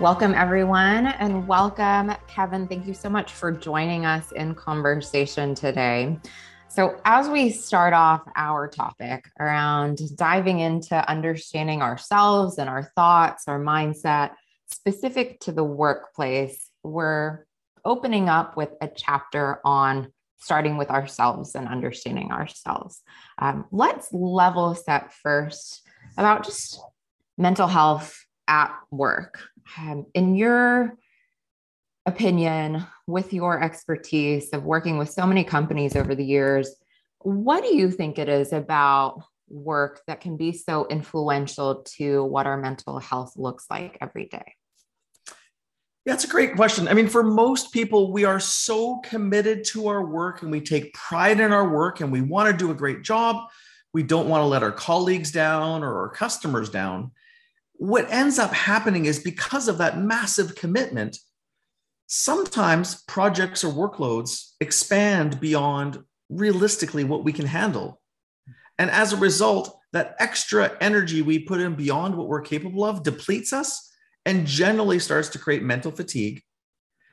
Welcome, 0.00 0.34
everyone, 0.34 1.06
and 1.06 1.46
welcome, 1.46 2.12
Kevin. 2.26 2.66
Thank 2.66 2.84
you 2.86 2.94
so 2.94 3.08
much 3.08 3.32
for 3.32 3.52
joining 3.52 4.04
us 4.04 4.32
in 4.32 4.56
conversation 4.56 5.54
today. 5.54 6.18
So, 6.68 7.00
as 7.04 7.28
we 7.28 7.50
start 7.50 7.94
off 7.94 8.22
our 8.34 8.66
topic 8.66 9.30
around 9.38 10.00
diving 10.16 10.58
into 10.58 11.08
understanding 11.08 11.80
ourselves 11.80 12.58
and 12.58 12.68
our 12.68 12.82
thoughts, 12.96 13.44
our 13.46 13.60
mindset 13.60 14.32
specific 14.66 15.38
to 15.40 15.52
the 15.52 15.64
workplace, 15.64 16.70
we're 16.82 17.46
opening 17.84 18.28
up 18.28 18.56
with 18.56 18.70
a 18.80 18.88
chapter 18.88 19.60
on 19.64 20.12
starting 20.38 20.76
with 20.76 20.90
ourselves 20.90 21.54
and 21.54 21.68
understanding 21.68 22.32
ourselves. 22.32 23.00
Um, 23.38 23.66
let's 23.70 24.12
level 24.12 24.74
set 24.74 25.12
first 25.12 25.88
about 26.18 26.44
just 26.44 26.80
mental 27.38 27.68
health 27.68 28.20
at 28.48 28.74
work. 28.90 29.40
Um, 29.78 30.06
in 30.14 30.36
your 30.36 30.96
opinion, 32.06 32.86
with 33.06 33.32
your 33.32 33.62
expertise 33.62 34.50
of 34.50 34.64
working 34.64 34.98
with 34.98 35.10
so 35.10 35.26
many 35.26 35.44
companies 35.44 35.96
over 35.96 36.14
the 36.14 36.24
years, 36.24 36.74
what 37.20 37.62
do 37.62 37.74
you 37.74 37.90
think 37.90 38.18
it 38.18 38.28
is 38.28 38.52
about 38.52 39.22
work 39.48 40.02
that 40.06 40.20
can 40.20 40.36
be 40.36 40.52
so 40.52 40.86
influential 40.88 41.82
to 41.96 42.24
what 42.24 42.46
our 42.46 42.56
mental 42.56 42.98
health 42.98 43.32
looks 43.36 43.66
like 43.70 43.96
every 44.00 44.26
day? 44.26 44.54
It's 46.06 46.24
a 46.24 46.28
great 46.28 46.54
question. 46.54 46.86
I 46.86 46.92
mean, 46.92 47.08
for 47.08 47.22
most 47.22 47.72
people, 47.72 48.12
we 48.12 48.26
are 48.26 48.40
so 48.40 48.98
committed 48.98 49.64
to 49.66 49.88
our 49.88 50.04
work 50.04 50.42
and 50.42 50.50
we 50.50 50.60
take 50.60 50.92
pride 50.92 51.40
in 51.40 51.50
our 51.50 51.66
work 51.66 52.00
and 52.00 52.12
we 52.12 52.20
want 52.20 52.50
to 52.50 52.56
do 52.56 52.70
a 52.70 52.74
great 52.74 53.02
job. 53.02 53.48
We 53.94 54.02
don't 54.02 54.28
want 54.28 54.42
to 54.42 54.46
let 54.46 54.62
our 54.62 54.72
colleagues 54.72 55.32
down 55.32 55.82
or 55.82 55.98
our 56.02 56.10
customers 56.10 56.68
down. 56.68 57.12
What 57.84 58.10
ends 58.10 58.38
up 58.38 58.54
happening 58.54 59.04
is 59.04 59.18
because 59.18 59.68
of 59.68 59.76
that 59.76 59.98
massive 59.98 60.54
commitment, 60.54 61.18
sometimes 62.06 63.02
projects 63.02 63.62
or 63.62 63.74
workloads 63.74 64.52
expand 64.58 65.38
beyond 65.38 66.02
realistically 66.30 67.04
what 67.04 67.24
we 67.24 67.32
can 67.34 67.44
handle. 67.44 68.00
And 68.78 68.90
as 68.90 69.12
a 69.12 69.18
result, 69.18 69.78
that 69.92 70.16
extra 70.18 70.74
energy 70.80 71.20
we 71.20 71.40
put 71.40 71.60
in 71.60 71.74
beyond 71.74 72.16
what 72.16 72.26
we're 72.26 72.40
capable 72.40 72.84
of 72.84 73.02
depletes 73.02 73.52
us 73.52 73.92
and 74.24 74.46
generally 74.46 74.98
starts 74.98 75.28
to 75.28 75.38
create 75.38 75.62
mental 75.62 75.92
fatigue 75.92 76.40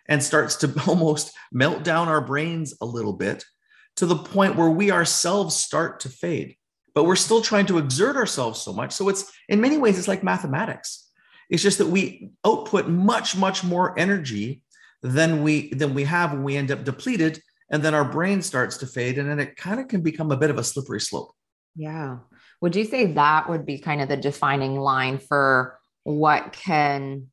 and 0.08 0.23
starts 0.23 0.56
to 0.56 0.73
almost 0.88 1.34
melt 1.52 1.84
down 1.84 2.08
our 2.08 2.22
brains 2.22 2.76
a 2.80 2.86
little 2.86 3.12
bit 3.12 3.44
to 3.98 4.06
the 4.06 4.16
point 4.16 4.56
where 4.56 4.70
we 4.70 4.90
ourselves 4.90 5.54
start 5.54 6.00
to 6.00 6.08
fade. 6.08 6.56
But 6.94 7.06
we're 7.06 7.16
still 7.16 7.42
trying 7.42 7.66
to 7.67 7.78
exert 7.78 8.16
ourselves 8.16 8.61
so 8.61 8.73
much. 8.73 8.92
So 8.92 9.09
it's 9.09 9.31
in 9.47 9.61
many 9.61 9.78
ways, 9.78 9.97
it's 9.97 10.08
like 10.08 10.23
mathematics. 10.23 11.09
It's 11.50 11.64
just 11.64 11.78
that 11.78 11.88
we 11.88 12.31
output 12.45 12.88
much, 12.88 13.36
much 13.36 13.64
more 13.64 13.98
energy 13.98 14.64
than 15.02 15.44
we 15.44 15.70
than 15.70 15.94
we 15.94 16.03
have 16.03 16.31
when 16.31 16.44
we 16.44 16.58
end 16.58 16.72
up 16.72 16.83
depleted 16.83 17.42
and 17.70 17.81
then 17.81 17.95
our 17.95 18.06
brain 18.06 18.42
starts 18.42 18.78
to 18.78 18.88
fade 18.88 19.17
and 19.17 19.30
then 19.30 19.39
it 19.39 19.56
kind 19.56 19.80
of 19.80 19.88
can 19.88 20.02
become 20.02 20.31
a 20.31 20.38
bit 20.38 20.50
of 20.50 20.58
a 20.58 20.64
slippery 20.64 21.02
slope 21.02 21.33
yeah 21.75 22.17
would 22.61 22.75
you 22.75 22.86
say 22.86 23.14
that 23.14 23.50
would 23.50 23.66
be 23.66 23.80
kind 23.80 24.02
of 24.02 24.09
the 24.09 24.17
defining 24.17 24.80
line 24.80 25.17
for 25.17 25.80
what 26.03 26.53
can 26.53 27.28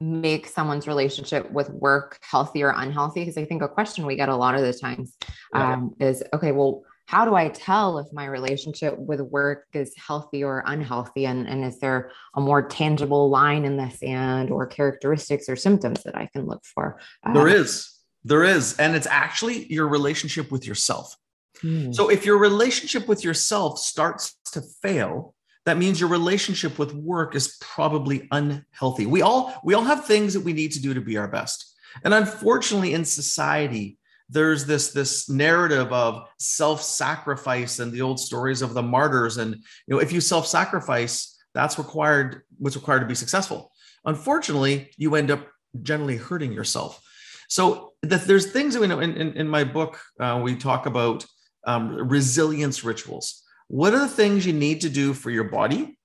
make 0.00 0.46
someone's 0.46 0.86
relationship 0.86 1.50
with 1.50 1.68
work 1.68 2.18
healthy 2.22 2.62
or 2.62 2.70
unhealthy 2.74 3.20
because 3.20 3.36
i 3.36 3.44
think 3.44 3.60
a 3.60 3.68
question 3.68 4.06
we 4.06 4.16
get 4.16 4.30
a 4.30 4.36
lot 4.36 4.54
of 4.54 4.62
the 4.62 4.72
times 4.72 5.14
um, 5.54 5.94
yeah. 5.98 6.08
is 6.08 6.22
okay 6.32 6.52
well 6.52 6.82
how 7.10 7.24
do 7.24 7.34
I 7.34 7.48
tell 7.48 7.98
if 7.98 8.06
my 8.12 8.24
relationship 8.26 8.96
with 8.96 9.20
work 9.20 9.66
is 9.72 9.92
healthy 9.96 10.44
or 10.44 10.62
unhealthy? 10.64 11.26
And, 11.26 11.48
and 11.48 11.64
is 11.64 11.80
there 11.80 12.12
a 12.36 12.40
more 12.40 12.62
tangible 12.62 13.28
line 13.28 13.64
in 13.64 13.76
the 13.76 13.90
sand 13.90 14.52
or 14.52 14.64
characteristics 14.64 15.48
or 15.48 15.56
symptoms 15.56 16.04
that 16.04 16.16
I 16.16 16.26
can 16.26 16.46
look 16.46 16.64
for? 16.64 17.00
Uh, 17.26 17.32
there 17.32 17.48
is. 17.48 17.90
There 18.22 18.44
is. 18.44 18.76
And 18.78 18.94
it's 18.94 19.08
actually 19.08 19.66
your 19.72 19.88
relationship 19.88 20.52
with 20.52 20.64
yourself. 20.68 21.16
Hmm. 21.60 21.90
So 21.90 22.10
if 22.10 22.24
your 22.24 22.38
relationship 22.38 23.08
with 23.08 23.24
yourself 23.24 23.80
starts 23.80 24.36
to 24.52 24.62
fail, 24.80 25.34
that 25.66 25.78
means 25.78 25.98
your 25.98 26.10
relationship 26.10 26.78
with 26.78 26.94
work 26.94 27.34
is 27.34 27.56
probably 27.60 28.28
unhealthy. 28.30 29.06
We 29.06 29.22
all 29.22 29.52
we 29.64 29.74
all 29.74 29.82
have 29.82 30.04
things 30.04 30.32
that 30.34 30.44
we 30.44 30.52
need 30.52 30.70
to 30.72 30.80
do 30.80 30.94
to 30.94 31.00
be 31.00 31.16
our 31.16 31.26
best. 31.26 31.74
And 32.04 32.14
unfortunately 32.14 32.94
in 32.94 33.04
society, 33.04 33.98
there's 34.30 34.64
this 34.64 34.92
this 34.92 35.28
narrative 35.28 35.92
of 35.92 36.28
self-sacrifice 36.38 37.78
and 37.80 37.92
the 37.92 38.02
old 38.02 38.20
stories 38.20 38.62
of 38.62 38.74
the 38.74 38.82
martyrs. 38.82 39.36
And 39.36 39.54
you 39.54 39.94
know 39.94 39.98
if 39.98 40.12
you 40.12 40.20
self-sacrifice 40.20 41.36
that's 41.52 41.78
required 41.78 42.42
what's 42.58 42.76
required 42.76 43.00
to 43.00 43.06
be 43.06 43.14
successful. 43.14 43.72
Unfortunately 44.04 44.90
you 44.96 45.14
end 45.14 45.30
up 45.30 45.46
generally 45.82 46.16
hurting 46.16 46.52
yourself. 46.52 47.02
So 47.48 47.94
that 48.02 48.22
there's 48.26 48.52
things 48.52 48.74
that 48.74 48.80
we 48.80 48.86
know 48.86 49.00
in, 49.00 49.16
in, 49.16 49.32
in 49.32 49.48
my 49.48 49.64
book 49.64 50.00
uh, 50.20 50.40
we 50.42 50.54
talk 50.54 50.86
about 50.86 51.26
um, 51.66 52.08
resilience 52.08 52.84
rituals. 52.84 53.42
What 53.66 53.92
are 53.92 53.98
the 53.98 54.08
things 54.08 54.46
you 54.46 54.52
need 54.52 54.80
to 54.82 54.88
do 54.88 55.12
for 55.12 55.30
your 55.30 55.44
body 55.44 55.98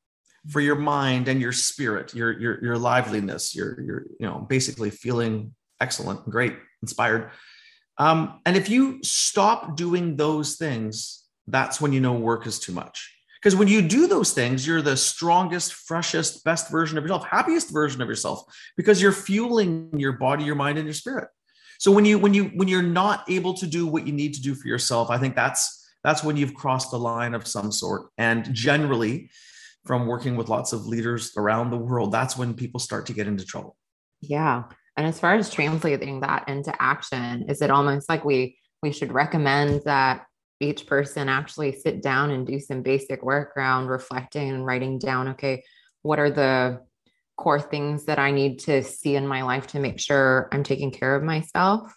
for 0.50 0.62
your 0.62 0.76
mind 0.76 1.28
and 1.28 1.42
your 1.42 1.52
spirit 1.52 2.14
your 2.14 2.40
your, 2.40 2.64
your 2.64 2.78
liveliness 2.78 3.56
your 3.56 3.82
your 3.82 4.06
you 4.20 4.28
know 4.28 4.46
basically 4.48 4.90
feeling 4.90 5.54
excellent 5.82 6.24
great 6.30 6.56
inspired 6.82 7.32
um, 7.98 8.40
and 8.46 8.58
if 8.58 8.70
you 8.70 9.00
stop 9.04 9.76
doing 9.78 10.16
those 10.16 10.56
things, 10.56 11.24
that's 11.48 11.80
when 11.80 11.94
you 11.94 12.00
know 12.00 12.14
work 12.14 12.48
is 12.48 12.60
too 12.60 12.74
much. 12.74 13.12
Because 13.40 13.56
when 13.56 13.68
you 13.68 13.82
do 13.82 14.08
those 14.08 14.34
things, 14.34 14.66
you're 14.66 14.82
the 14.82 14.98
strongest, 14.98 15.74
freshest, 15.74 16.44
best 16.44 16.72
version 16.72 16.98
of 16.98 17.04
yourself, 17.04 17.26
happiest 17.26 17.72
version 17.72 18.02
of 18.02 18.08
yourself, 18.08 18.44
because 18.76 19.02
you're 19.02 19.12
fueling 19.12 19.90
your 19.96 20.14
body, 20.14 20.44
your 20.44 20.56
mind, 20.56 20.80
and 20.80 20.88
your 20.88 20.96
spirit. 20.96 21.30
So 21.78 21.92
when 21.92 22.06
you 22.06 22.18
when 22.18 22.34
you 22.34 22.46
when 22.56 22.68
you're 22.68 22.82
not 22.82 23.24
able 23.30 23.54
to 23.56 23.68
do 23.68 23.86
what 23.86 24.08
you 24.08 24.14
need 24.14 24.34
to 24.34 24.42
do 24.42 24.56
for 24.56 24.68
yourself, 24.68 25.10
I 25.12 25.18
think 25.18 25.36
that's 25.36 25.88
that's 26.04 26.24
when 26.24 26.38
you've 26.38 26.56
crossed 26.56 26.94
a 26.94 26.98
line 26.98 27.34
of 27.34 27.46
some 27.46 27.72
sort. 27.72 28.10
And 28.18 28.52
generally, 28.54 29.30
from 29.86 30.08
working 30.08 30.36
with 30.36 30.50
lots 30.50 30.74
of 30.74 30.88
leaders 30.88 31.32
around 31.38 31.70
the 31.70 31.78
world, 31.78 32.12
that's 32.12 32.36
when 32.36 32.56
people 32.56 32.80
start 32.80 33.06
to 33.08 33.14
get 33.14 33.28
into 33.28 33.46
trouble. 33.46 33.76
Yeah. 34.22 34.64
And 34.98 35.06
as 35.06 35.20
far 35.20 35.36
as 35.36 35.50
translating 35.50 36.22
that 36.22 36.48
into 36.48 36.74
action, 36.82 37.50
is 37.50 37.62
it 37.62 37.70
almost 37.70 38.08
like 38.08 38.24
we 38.24 38.58
we 38.82 38.92
should 38.92 39.12
recommend 39.12 39.82
that 39.86 40.26
each 40.60 40.86
person 40.86 41.28
actually 41.28 41.74
sit 41.74 42.02
down 42.02 42.32
and 42.32 42.48
do 42.48 42.60
some 42.60 42.82
basic 42.82 43.24
work 43.24 43.56
around 43.58 43.88
reflecting 43.88 44.50
and 44.50 44.66
writing 44.66 45.00
down, 45.00 45.30
okay, 45.30 45.64
what 46.02 46.20
are 46.20 46.30
the 46.30 46.82
core 47.36 47.60
things 47.60 48.06
that 48.06 48.20
I 48.20 48.32
need 48.32 48.60
to 48.60 48.84
see 48.84 49.16
in 49.16 49.28
my 49.28 49.42
life 49.42 49.68
to 49.68 49.80
make 49.80 50.00
sure 50.00 50.48
I'm 50.52 50.64
taking 50.64 50.92
care 50.92 51.16
of 51.16 51.24
myself? 51.24 51.94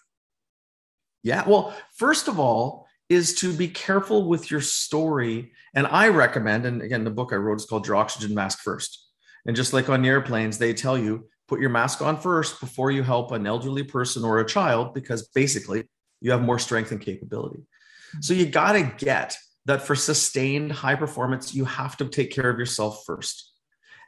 Yeah. 1.22 1.48
Well, 1.48 1.76
first 1.94 2.26
of 2.26 2.40
all, 2.40 2.86
is 3.08 3.34
to 3.36 3.52
be 3.52 3.68
careful 3.68 4.28
with 4.28 4.50
your 4.50 4.60
story. 4.60 5.52
And 5.74 5.86
I 5.86 6.08
recommend, 6.08 6.66
and 6.66 6.82
again, 6.82 7.04
the 7.04 7.10
book 7.10 7.32
I 7.32 7.36
wrote 7.36 7.60
is 7.60 7.64
called 7.64 7.86
Your 7.86 7.96
Oxygen 7.96 8.34
Mask 8.34 8.58
First. 8.60 9.06
And 9.46 9.56
just 9.56 9.72
like 9.72 9.88
on 9.88 10.04
airplanes, 10.04 10.58
they 10.58 10.74
tell 10.74 10.98
you 10.98 11.28
put 11.48 11.60
your 11.60 11.70
mask 11.70 12.02
on 12.02 12.18
first 12.18 12.60
before 12.60 12.90
you 12.90 13.02
help 13.02 13.32
an 13.32 13.46
elderly 13.46 13.82
person 13.82 14.24
or 14.24 14.38
a 14.38 14.46
child, 14.46 14.94
because 14.94 15.28
basically 15.28 15.84
you 16.20 16.30
have 16.30 16.42
more 16.42 16.58
strength 16.58 16.92
and 16.92 17.00
capability. 17.00 17.60
So 18.20 18.34
you 18.34 18.46
got 18.46 18.72
to 18.72 18.92
get 18.98 19.36
that 19.64 19.82
for 19.82 19.94
sustained 19.94 20.72
high 20.72 20.94
performance, 20.94 21.54
you 21.54 21.64
have 21.64 21.96
to 21.98 22.06
take 22.06 22.30
care 22.30 22.48
of 22.48 22.58
yourself 22.58 23.02
first. 23.06 23.52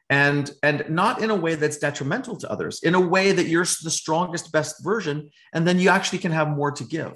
And, 0.09 0.51
and 0.63 0.85
not 0.89 1.23
in 1.23 1.31
a 1.31 1.35
way 1.35 1.55
that's 1.55 1.79
detrimental 1.79 2.37
to 2.39 2.51
others, 2.51 2.83
in 2.83 2.95
a 2.95 3.01
way 3.01 3.31
that 3.31 3.47
you're 3.47 3.65
the 3.65 3.91
strongest, 3.91 4.51
best 4.51 4.83
version, 4.83 5.31
and 5.53 5.67
then 5.67 5.79
you 5.79 5.89
actually 5.89 6.19
can 6.19 6.33
have 6.33 6.49
more 6.49 6.73
to 6.73 6.85
give. 6.85 7.15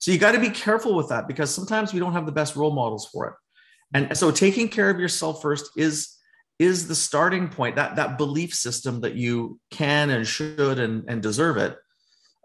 So 0.00 0.12
you 0.12 0.18
got 0.18 0.32
to 0.32 0.40
be 0.40 0.50
careful 0.50 0.94
with 0.94 1.08
that 1.08 1.26
because 1.26 1.52
sometimes 1.52 1.92
we 1.92 1.98
don't 1.98 2.12
have 2.12 2.26
the 2.26 2.32
best 2.32 2.54
role 2.54 2.70
models 2.70 3.06
for 3.06 3.26
it. 3.26 3.34
And 3.92 4.16
so 4.16 4.30
taking 4.30 4.68
care 4.68 4.90
of 4.90 5.00
yourself 5.00 5.42
first 5.42 5.70
is 5.76 6.17
is 6.58 6.88
the 6.88 6.94
starting 6.94 7.48
point 7.48 7.76
that 7.76 7.96
that 7.96 8.18
belief 8.18 8.52
system 8.52 9.00
that 9.02 9.14
you 9.14 9.60
can 9.70 10.10
and 10.10 10.26
should 10.26 10.78
and, 10.78 11.04
and 11.08 11.22
deserve 11.22 11.56
it. 11.56 11.76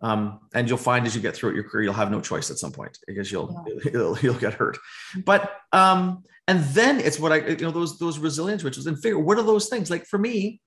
Um, 0.02 0.42
and 0.54 0.68
you'll 0.68 0.78
find 0.78 1.06
as 1.06 1.16
you 1.16 1.22
get 1.22 1.34
through 1.34 1.56
your 1.56 1.64
career 1.64 1.86
you'll 1.86 1.94
have 1.94 2.12
no 2.12 2.20
choice 2.20 2.52
at 2.52 2.58
some 2.58 2.74
point 2.74 2.98
because 3.08 3.32
you'll 3.32 3.64
yeah. 3.86 3.92
you'll, 3.94 4.20
you'll, 4.20 4.34
get 4.34 4.54
hurt. 4.54 4.78
But 5.26 5.52
um, 5.72 6.24
and 6.48 6.62
then 6.66 7.00
it's 7.00 7.20
what 7.20 7.32
i 7.32 7.38
you 7.38 7.56
know 7.58 7.72
those 7.72 7.98
those 8.00 8.20
resilience 8.20 8.64
rituals 8.64 8.88
and 8.88 9.02
figure 9.02 9.20
what 9.20 9.38
are 9.38 9.44
those 9.44 9.70
things? 9.70 9.90
Like 9.90 10.06
for 10.06 10.20
me 10.20 10.62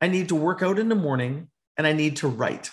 i 0.00 0.08
need 0.08 0.28
to 0.28 0.34
work 0.34 0.62
out 0.62 0.78
in 0.78 0.88
the 0.88 0.94
morning 0.94 1.48
and 1.76 1.86
i 1.86 1.92
need 1.92 2.16
to 2.16 2.28
write. 2.28 2.70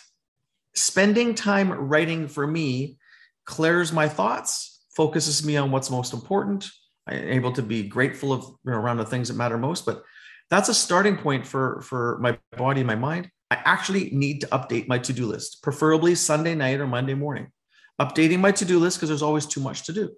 Spending 0.73 1.35
time 1.35 1.71
writing 1.71 2.27
for 2.27 2.47
me 2.47 2.97
clears 3.45 3.91
my 3.91 4.07
thoughts 4.07 4.81
focuses 4.95 5.45
me 5.45 5.57
on 5.57 5.69
what's 5.71 5.91
most 5.91 6.13
important 6.13 6.63
I'm 6.63 6.78
able 7.11 7.51
to 7.53 7.61
be 7.61 7.83
grateful 7.83 8.33
of 8.33 8.43
you 8.43 8.71
know, 8.71 8.77
around 8.77 8.97
the 8.97 9.05
things 9.05 9.27
that 9.27 9.35
matter 9.35 9.57
most. 9.57 9.85
But 9.85 10.03
that's 10.49 10.69
a 10.69 10.73
starting 10.73 11.17
point 11.17 11.45
for 11.45 11.81
for 11.81 12.17
my 12.21 12.37
body 12.57 12.81
and 12.81 12.87
my 12.87 12.95
mind. 12.95 13.29
I 13.51 13.55
actually 13.65 14.09
need 14.11 14.41
to 14.41 14.47
update 14.47 14.87
my 14.87 14.99
to 14.99 15.13
do 15.13 15.25
list, 15.25 15.63
preferably 15.63 16.15
Sunday 16.15 16.55
night 16.55 16.79
or 16.79 16.87
Monday 16.87 17.15
morning. 17.15 17.51
Updating 17.99 18.39
my 18.39 18.51
to 18.51 18.65
do 18.65 18.79
list 18.79 18.97
because 18.97 19.09
there's 19.09 19.23
always 19.23 19.45
too 19.45 19.59
much 19.59 19.85
to 19.85 19.93
do. 19.93 20.11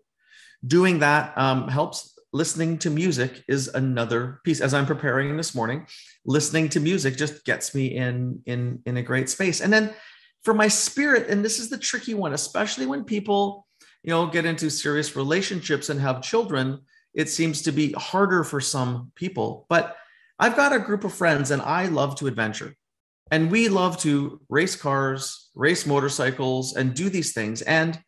Doing 0.65 0.99
that 0.99 1.37
um, 1.37 1.67
helps 1.67 2.11
listening 2.33 2.77
to 2.79 2.89
music 2.89 3.43
is 3.47 3.67
another 3.69 4.39
piece 4.43 4.61
as 4.61 4.73
i'm 4.73 4.85
preparing 4.85 5.35
this 5.35 5.53
morning 5.53 5.85
listening 6.25 6.69
to 6.69 6.79
music 6.79 7.17
just 7.17 7.43
gets 7.45 7.75
me 7.75 7.87
in 7.87 8.41
in 8.45 8.81
in 8.85 8.97
a 8.97 9.03
great 9.03 9.29
space 9.29 9.61
and 9.61 9.71
then 9.71 9.93
for 10.43 10.53
my 10.53 10.67
spirit 10.67 11.29
and 11.29 11.43
this 11.43 11.59
is 11.59 11.69
the 11.69 11.77
tricky 11.77 12.13
one 12.13 12.33
especially 12.33 12.85
when 12.85 13.03
people 13.03 13.67
you 14.03 14.09
know 14.09 14.27
get 14.27 14.45
into 14.45 14.69
serious 14.69 15.15
relationships 15.15 15.89
and 15.89 15.99
have 15.99 16.21
children 16.21 16.79
it 17.13 17.29
seems 17.29 17.61
to 17.63 17.71
be 17.71 17.91
harder 17.93 18.43
for 18.43 18.61
some 18.61 19.11
people. 19.15 19.65
But 19.69 19.95
i've 20.39 20.55
got 20.55 20.73
a 20.73 20.79
group 20.79 21.03
of 21.03 21.13
friends 21.13 21.51
and 21.51 21.61
i 21.61 21.85
love 21.85 22.15
to 22.17 22.27
adventure. 22.27 22.75
And 23.29 23.49
we 23.49 23.69
love 23.69 23.97
to 23.99 24.41
race 24.49 24.75
cars 24.75 25.49
race 25.55 25.85
motorcycles 25.85 26.75
and 26.75 26.93
do 26.93 27.09
these 27.09 27.33
things. 27.33 27.61
And 27.61 28.01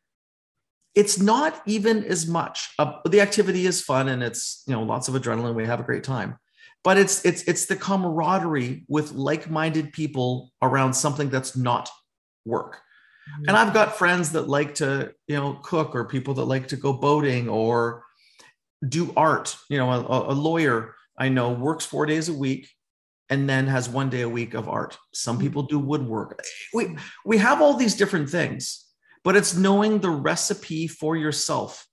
it's 0.95 1.19
not 1.19 1.62
even 1.66 2.04
as 2.04 2.28
much. 2.28 2.69
Uh, 2.78 3.00
the 3.10 3.22
activity 3.22 3.66
is 3.66 3.81
fun 3.81 4.10
and 4.10 4.22
it's 4.22 4.63
you 4.68 4.74
know 4.74 4.84
lots 4.84 5.07
of 5.07 5.16
adrenaline. 5.16 5.56
We 5.56 5.66
have 5.66 5.80
a 5.80 5.84
great 5.84 6.04
time. 6.04 6.38
But 6.84 6.98
it's 6.98 7.24
it's 7.24 7.44
it's 7.44 7.66
the 7.66 7.78
camaraderie 7.78 8.84
with 8.89 9.13
like-minded 9.13 9.94
people 9.94 10.51
around 10.62 10.94
something 10.94 11.30
that's 11.30 11.56
not 11.56 11.89
work 12.46 12.83
mm-hmm. 13.31 13.44
and 13.48 13.58
i've 13.58 13.74
got 13.74 13.98
friends 13.98 14.31
that 14.31 14.48
like 14.48 14.75
to 14.75 15.14
you 15.28 15.36
know 15.36 15.60
cook 15.64 15.96
or 15.96 16.06
people 16.06 16.34
that 16.34 16.46
like 16.46 16.68
to 16.68 16.75
go 16.75 16.94
boating 16.94 17.50
or 17.50 18.04
do 18.88 19.14
art 19.16 19.56
you 19.70 19.78
know 19.78 19.90
a, 19.92 20.31
a 20.31 20.36
lawyer 20.36 20.96
i 21.18 21.30
know 21.30 21.52
works 21.52 21.86
four 21.86 22.06
days 22.06 22.30
a 22.30 22.34
week 22.34 22.70
and 23.30 23.50
then 23.50 23.68
has 23.68 23.88
one 23.88 24.10
day 24.10 24.22
a 24.22 24.30
week 24.30 24.54
of 24.54 24.68
art 24.68 24.98
some 25.14 25.36
mm-hmm. 25.36 25.46
people 25.46 25.64
do 25.64 25.80
woodwork 25.80 26.44
we 26.74 26.96
we 27.25 27.38
have 27.38 27.62
all 27.62 27.75
these 27.75 27.96
different 27.96 28.30
things 28.30 28.84
but 29.24 29.36
it's 29.36 29.56
knowing 29.56 30.00
the 30.00 30.10
recipe 30.10 30.88
for 30.88 31.16
yourself. 31.16 31.88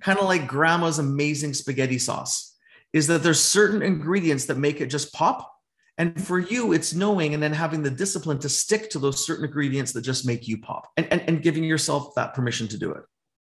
Kind 0.00 0.18
of 0.18 0.26
like 0.26 0.46
grandma's 0.46 0.98
amazing 0.98 1.54
spaghetti 1.54 1.98
sauce 1.98 2.56
is 2.92 3.06
that 3.06 3.22
there's 3.22 3.40
certain 3.40 3.82
ingredients 3.82 4.46
that 4.46 4.58
make 4.58 4.80
it 4.80 4.86
just 4.86 5.12
pop. 5.12 5.50
And 5.98 6.24
for 6.24 6.38
you, 6.38 6.72
it's 6.72 6.94
knowing 6.94 7.34
and 7.34 7.42
then 7.42 7.52
having 7.52 7.82
the 7.82 7.90
discipline 7.90 8.38
to 8.40 8.48
stick 8.48 8.90
to 8.90 8.98
those 8.98 9.24
certain 9.24 9.44
ingredients 9.44 9.92
that 9.92 10.02
just 10.02 10.26
make 10.26 10.48
you 10.48 10.58
pop 10.58 10.90
and, 10.96 11.06
and, 11.12 11.22
and 11.28 11.42
giving 11.42 11.64
yourself 11.64 12.14
that 12.14 12.34
permission 12.34 12.66
to 12.68 12.78
do 12.78 12.92
it. 12.92 13.02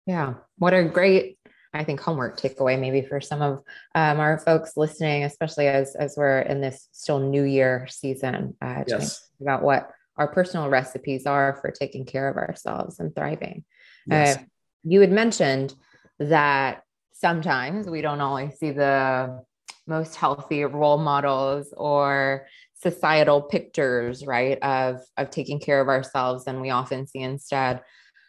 Yeah. 0.06 0.34
What 0.58 0.72
a 0.72 0.84
great, 0.84 1.38
I 1.74 1.82
think, 1.82 2.00
homework 2.00 2.40
takeaway 2.40 2.78
maybe 2.78 3.02
for 3.02 3.20
some 3.20 3.42
of 3.42 3.62
um, 3.94 4.20
our 4.20 4.38
folks 4.38 4.76
listening, 4.76 5.24
especially 5.24 5.66
as, 5.66 5.96
as 5.96 6.16
we're 6.16 6.40
in 6.40 6.60
this 6.60 6.88
still 6.92 7.18
new 7.18 7.42
year 7.42 7.88
season, 7.90 8.56
uh, 8.62 8.84
yes. 8.86 9.28
about 9.40 9.62
what 9.62 9.90
our 10.16 10.28
personal 10.28 10.68
recipes 10.68 11.26
are 11.26 11.58
for 11.60 11.70
taking 11.70 12.04
care 12.06 12.28
of 12.28 12.36
ourselves 12.36 13.00
and 13.00 13.14
thriving. 13.14 13.64
Yes. 14.06 14.36
Uh, 14.36 14.42
you 14.84 15.00
had 15.00 15.10
mentioned 15.10 15.74
that 16.20 16.82
sometimes 17.12 17.88
we 17.88 18.02
don't 18.02 18.20
always 18.20 18.56
see 18.58 18.70
the 18.70 19.42
most 19.86 20.16
healthy 20.16 20.64
role 20.64 20.98
models 20.98 21.72
or 21.76 22.46
societal 22.74 23.42
pictures 23.42 24.26
right 24.26 24.58
of 24.62 25.00
of 25.16 25.30
taking 25.30 25.58
care 25.60 25.80
of 25.80 25.88
ourselves. 25.88 26.44
And 26.46 26.60
we 26.60 26.70
often 26.70 27.06
see 27.06 27.20
instead 27.20 27.82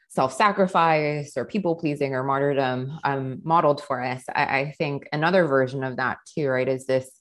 self-sacrifice 0.09 1.35
or 1.35 1.45
people 1.45 1.75
pleasing 1.75 2.13
or 2.13 2.23
martyrdom 2.23 2.97
um, 3.03 3.41
modeled 3.43 3.81
for 3.83 4.01
us. 4.01 4.23
I, 4.33 4.59
I 4.59 4.73
think 4.77 5.07
another 5.11 5.45
version 5.45 5.83
of 5.83 5.97
that 5.97 6.17
too 6.33 6.47
right 6.47 6.67
is 6.67 6.85
this 6.85 7.11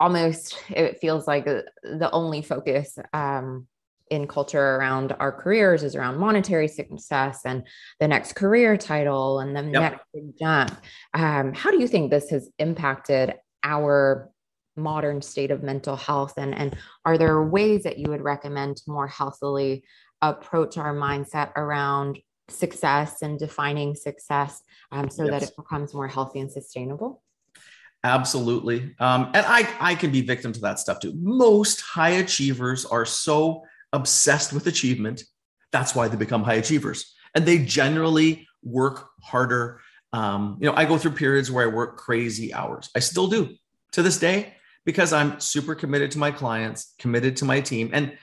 almost 0.00 0.56
it 0.70 0.98
feels 0.98 1.26
like 1.26 1.44
the 1.44 2.10
only 2.12 2.42
focus 2.42 2.98
um, 3.12 3.68
in 4.10 4.26
culture 4.26 4.76
around 4.76 5.12
our 5.20 5.32
careers 5.32 5.82
is 5.82 5.94
around 5.94 6.18
monetary 6.18 6.68
success 6.68 7.42
and 7.44 7.62
the 8.00 8.08
next 8.08 8.34
career 8.34 8.76
title 8.76 9.38
and 9.38 9.56
the 9.56 9.62
yep. 9.62 9.72
next 9.72 10.04
big 10.12 10.38
jump. 10.38 10.76
Um, 11.14 11.54
how 11.54 11.70
do 11.70 11.80
you 11.80 11.88
think 11.88 12.10
this 12.10 12.30
has 12.30 12.50
impacted 12.58 13.34
our 13.62 14.30
modern 14.76 15.22
state 15.22 15.52
of 15.52 15.62
mental 15.62 15.96
health? 15.96 16.34
And, 16.36 16.54
and 16.54 16.76
are 17.04 17.16
there 17.16 17.42
ways 17.42 17.84
that 17.84 17.98
you 17.98 18.10
would 18.10 18.22
recommend 18.22 18.78
to 18.78 18.90
more 18.90 19.08
healthily 19.08 19.84
approach 20.20 20.76
our 20.76 20.94
mindset 20.94 21.52
around 21.56 22.18
success 22.48 23.22
and 23.22 23.38
defining 23.38 23.94
success 23.94 24.60
um, 24.90 25.08
so 25.08 25.24
yes. 25.24 25.30
that 25.30 25.42
it 25.50 25.56
becomes 25.56 25.94
more 25.94 26.08
healthy 26.08 26.40
and 26.40 26.50
sustainable? 26.50 27.22
Absolutely. 28.02 28.94
Um, 28.98 29.30
and 29.34 29.44
I, 29.46 29.68
I 29.78 29.94
can 29.94 30.10
be 30.10 30.22
victim 30.22 30.52
to 30.54 30.60
that 30.60 30.78
stuff 30.78 31.00
too. 31.00 31.12
Most 31.16 31.82
high 31.82 32.10
achievers 32.10 32.86
are 32.86 33.04
so 33.04 33.62
obsessed 33.92 34.52
with 34.52 34.66
achievement. 34.66 35.24
That's 35.72 35.94
why 35.94 36.08
they 36.08 36.16
become 36.16 36.42
high 36.42 36.54
achievers. 36.54 37.14
And 37.34 37.46
they 37.46 37.58
generally 37.58 38.48
work 38.62 39.08
harder. 39.22 39.80
Um, 40.12 40.58
you 40.60 40.68
know, 40.68 40.76
I 40.76 40.84
go 40.84 40.98
through 40.98 41.12
periods 41.12 41.50
where 41.50 41.64
I 41.64 41.72
work 41.72 41.96
crazy 41.96 42.52
hours. 42.52 42.90
I 42.96 42.98
still 42.98 43.28
do 43.28 43.54
to 43.92 44.02
this 44.02 44.18
day 44.18 44.54
because 44.84 45.12
I'm 45.12 45.38
super 45.40 45.74
committed 45.74 46.10
to 46.12 46.18
my 46.18 46.30
clients, 46.30 46.94
committed 46.98 47.36
to 47.36 47.44
my 47.44 47.60
team. 47.60 47.90
And 47.92 48.16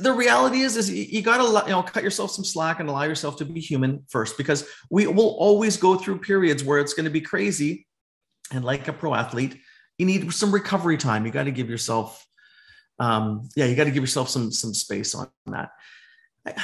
the 0.00 0.12
reality 0.12 0.60
is, 0.60 0.76
is 0.76 0.90
you 0.90 1.22
got 1.22 1.38
to 1.38 1.66
you 1.66 1.72
know 1.72 1.82
cut 1.82 2.02
yourself 2.02 2.30
some 2.30 2.44
slack 2.44 2.80
and 2.80 2.88
allow 2.88 3.02
yourself 3.02 3.36
to 3.38 3.44
be 3.44 3.60
human 3.60 4.04
first, 4.08 4.38
because 4.38 4.66
we 4.90 5.06
will 5.06 5.36
always 5.38 5.76
go 5.76 5.96
through 5.96 6.18
periods 6.20 6.64
where 6.64 6.78
it's 6.78 6.94
going 6.94 7.04
to 7.04 7.10
be 7.10 7.20
crazy 7.20 7.86
and 8.52 8.64
like 8.64 8.88
a 8.88 8.92
pro 8.92 9.14
athlete, 9.14 9.60
you 9.98 10.06
need 10.06 10.32
some 10.32 10.52
recovery 10.52 10.96
time. 10.96 11.26
You 11.26 11.32
got 11.32 11.44
to 11.44 11.50
give 11.50 11.68
yourself, 11.68 12.24
um, 12.98 13.48
yeah, 13.56 13.66
you 13.66 13.76
got 13.76 13.84
to 13.84 13.90
give 13.90 14.02
yourself 14.02 14.28
some 14.28 14.50
some 14.50 14.74
space 14.74 15.14
on 15.14 15.28
that. 15.46 15.70
I, 16.46 16.54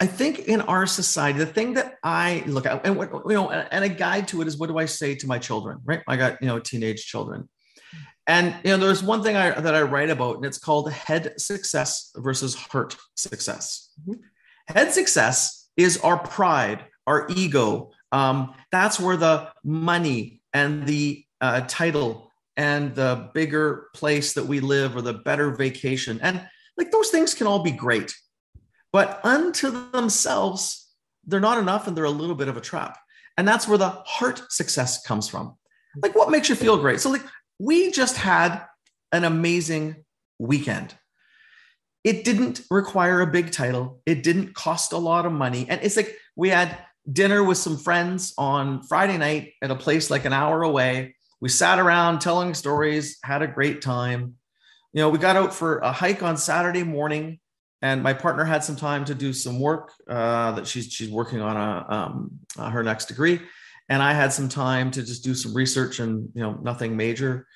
I 0.00 0.06
think 0.06 0.40
in 0.40 0.60
our 0.62 0.86
society, 0.86 1.38
the 1.38 1.46
thing 1.46 1.74
that 1.74 1.94
I 2.02 2.42
look 2.46 2.66
at, 2.66 2.84
and 2.84 2.96
what, 2.96 3.10
you 3.26 3.34
know, 3.34 3.50
and 3.50 3.84
a 3.84 3.88
guide 3.88 4.28
to 4.28 4.42
it 4.42 4.48
is 4.48 4.56
what 4.56 4.68
do 4.68 4.76
I 4.76 4.86
say 4.86 5.14
to 5.14 5.26
my 5.26 5.38
children? 5.38 5.78
Right, 5.84 6.02
I 6.08 6.16
got 6.16 6.42
you 6.42 6.48
know 6.48 6.58
teenage 6.58 7.06
children, 7.06 7.48
and 8.26 8.54
you 8.64 8.70
know 8.70 8.76
there's 8.76 9.02
one 9.02 9.22
thing 9.22 9.36
I, 9.36 9.58
that 9.58 9.74
I 9.74 9.82
write 9.82 10.10
about, 10.10 10.36
and 10.36 10.44
it's 10.44 10.58
called 10.58 10.90
head 10.90 11.40
success 11.40 12.10
versus 12.16 12.54
heart 12.54 12.96
success. 13.14 13.90
Mm-hmm. 14.02 14.20
Head 14.66 14.92
success 14.92 15.68
is 15.76 15.98
our 15.98 16.18
pride, 16.18 16.84
our 17.06 17.26
ego. 17.30 17.90
Um, 18.10 18.54
that's 18.72 18.98
where 18.98 19.16
the 19.16 19.52
money, 19.62 20.42
and 20.52 20.86
the 20.86 21.24
uh, 21.40 21.62
title 21.68 22.32
and 22.56 22.94
the 22.94 23.30
bigger 23.34 23.88
place 23.94 24.34
that 24.34 24.46
we 24.46 24.60
live 24.60 24.96
or 24.96 25.02
the 25.02 25.14
better 25.14 25.50
vacation. 25.50 26.20
And 26.22 26.46
like 26.76 26.90
those 26.90 27.10
things 27.10 27.34
can 27.34 27.46
all 27.46 27.62
be 27.62 27.70
great, 27.72 28.14
but 28.92 29.20
unto 29.24 29.90
themselves, 29.90 30.92
they're 31.26 31.40
not 31.40 31.58
enough 31.58 31.86
and 31.86 31.96
they're 31.96 32.04
a 32.04 32.10
little 32.10 32.36
bit 32.36 32.48
of 32.48 32.56
a 32.56 32.60
trap. 32.60 32.98
And 33.36 33.46
that's 33.46 33.66
where 33.66 33.78
the 33.78 33.88
heart 33.88 34.42
success 34.50 35.04
comes 35.04 35.28
from. 35.28 35.56
Like 36.02 36.14
what 36.14 36.30
makes 36.30 36.48
you 36.48 36.54
feel 36.54 36.78
great? 36.78 37.00
So, 37.00 37.10
like, 37.10 37.24
we 37.58 37.90
just 37.90 38.16
had 38.16 38.64
an 39.12 39.24
amazing 39.24 40.04
weekend. 40.38 40.94
It 42.02 42.24
didn't 42.24 42.62
require 42.70 43.20
a 43.20 43.26
big 43.26 43.50
title, 43.50 44.00
it 44.04 44.22
didn't 44.22 44.54
cost 44.54 44.92
a 44.92 44.98
lot 44.98 45.24
of 45.24 45.32
money. 45.32 45.66
And 45.68 45.80
it's 45.82 45.96
like 45.96 46.16
we 46.36 46.50
had 46.50 46.76
dinner 47.10 47.42
with 47.42 47.58
some 47.58 47.76
friends 47.76 48.34
on 48.38 48.82
Friday 48.82 49.18
night 49.18 49.52
at 49.62 49.70
a 49.70 49.76
place 49.76 50.10
like 50.10 50.24
an 50.24 50.32
hour 50.32 50.62
away. 50.62 51.16
We 51.44 51.50
sat 51.50 51.78
around 51.78 52.20
telling 52.20 52.54
stories, 52.54 53.18
had 53.22 53.42
a 53.42 53.46
great 53.46 53.82
time. 53.82 54.36
You 54.94 55.02
know, 55.02 55.10
we 55.10 55.18
got 55.18 55.36
out 55.36 55.52
for 55.52 55.76
a 55.80 55.92
hike 55.92 56.22
on 56.22 56.38
Saturday 56.38 56.84
morning, 56.84 57.38
and 57.82 58.02
my 58.02 58.14
partner 58.14 58.44
had 58.44 58.64
some 58.64 58.76
time 58.76 59.04
to 59.04 59.14
do 59.14 59.34
some 59.34 59.60
work 59.60 59.92
uh, 60.08 60.52
that 60.52 60.66
she's 60.66 60.90
she's 60.90 61.10
working 61.10 61.42
on 61.42 61.54
a, 61.54 61.86
um, 61.94 62.30
uh, 62.56 62.70
her 62.70 62.82
next 62.82 63.08
degree, 63.08 63.42
and 63.90 64.02
I 64.02 64.14
had 64.14 64.32
some 64.32 64.48
time 64.48 64.90
to 64.92 65.02
just 65.02 65.22
do 65.22 65.34
some 65.34 65.52
research 65.52 66.00
and 66.00 66.30
you 66.34 66.40
know 66.40 66.54
nothing 66.62 66.96
major. 66.96 67.46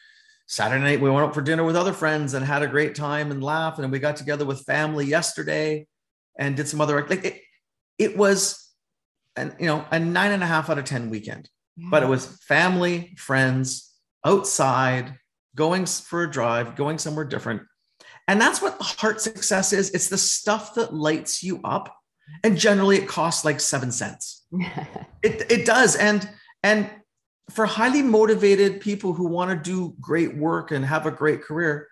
Saturday 0.47 0.85
night 0.85 1.01
we 1.01 1.09
went 1.09 1.27
out 1.27 1.33
for 1.33 1.41
dinner 1.41 1.65
with 1.65 1.75
other 1.75 1.95
friends 1.95 2.35
and 2.35 2.45
had 2.45 2.61
a 2.61 2.67
great 2.69 2.95
time 2.95 3.31
and 3.31 3.43
laughed, 3.43 3.79
and 3.79 3.91
we 3.91 3.99
got 3.99 4.17
together 4.17 4.45
with 4.45 4.67
family 4.67 5.07
yesterday 5.07 5.87
and 6.39 6.57
did 6.57 6.69
some 6.69 6.83
other 6.83 7.07
like 7.09 7.25
it. 7.25 7.41
It 7.97 8.19
was 8.19 8.71
and 9.35 9.57
you 9.59 9.65
know 9.65 9.83
a 9.91 9.99
nine 9.99 10.33
and 10.33 10.43
a 10.43 10.47
half 10.47 10.69
out 10.69 10.77
of 10.77 10.85
ten 10.85 11.09
weekend 11.09 11.49
yeah. 11.79 11.89
but 11.91 12.03
it 12.03 12.09
was 12.09 12.27
family 12.43 13.15
friends 13.17 13.93
outside 14.25 15.15
going 15.55 15.87
for 15.87 16.25
a 16.25 16.31
drive 16.31 16.77
going 16.77 16.99
somewhere 16.99 17.25
different. 17.25 17.63
And 18.27 18.41
that's 18.41 18.61
what 18.61 18.77
heart 18.81 19.21
success 19.21 19.73
is. 19.73 19.91
It's 19.91 20.09
the 20.09 20.19
stuff 20.19 20.75
that 20.75 20.93
lights 20.93 21.43
you 21.43 21.61
up. 21.65 21.95
And 22.45 22.59
generally 22.59 22.99
it 22.99 23.09
costs 23.09 23.45
like 23.45 23.61
seven 23.61 23.91
cents. 23.93 24.45
It, 25.21 25.51
it 25.51 25.67
does. 25.67 25.97
And 25.97 26.29
and 26.63 26.89
for 27.51 27.67
highly 27.67 28.03
motivated 28.03 28.81
people 28.81 29.13
who 29.13 29.27
want 29.27 29.51
to 29.51 29.57
do 29.57 29.97
great 30.01 30.37
work 30.37 30.71
and 30.71 30.85
have 30.85 31.07
a 31.07 31.11
great 31.11 31.43
career 31.43 31.89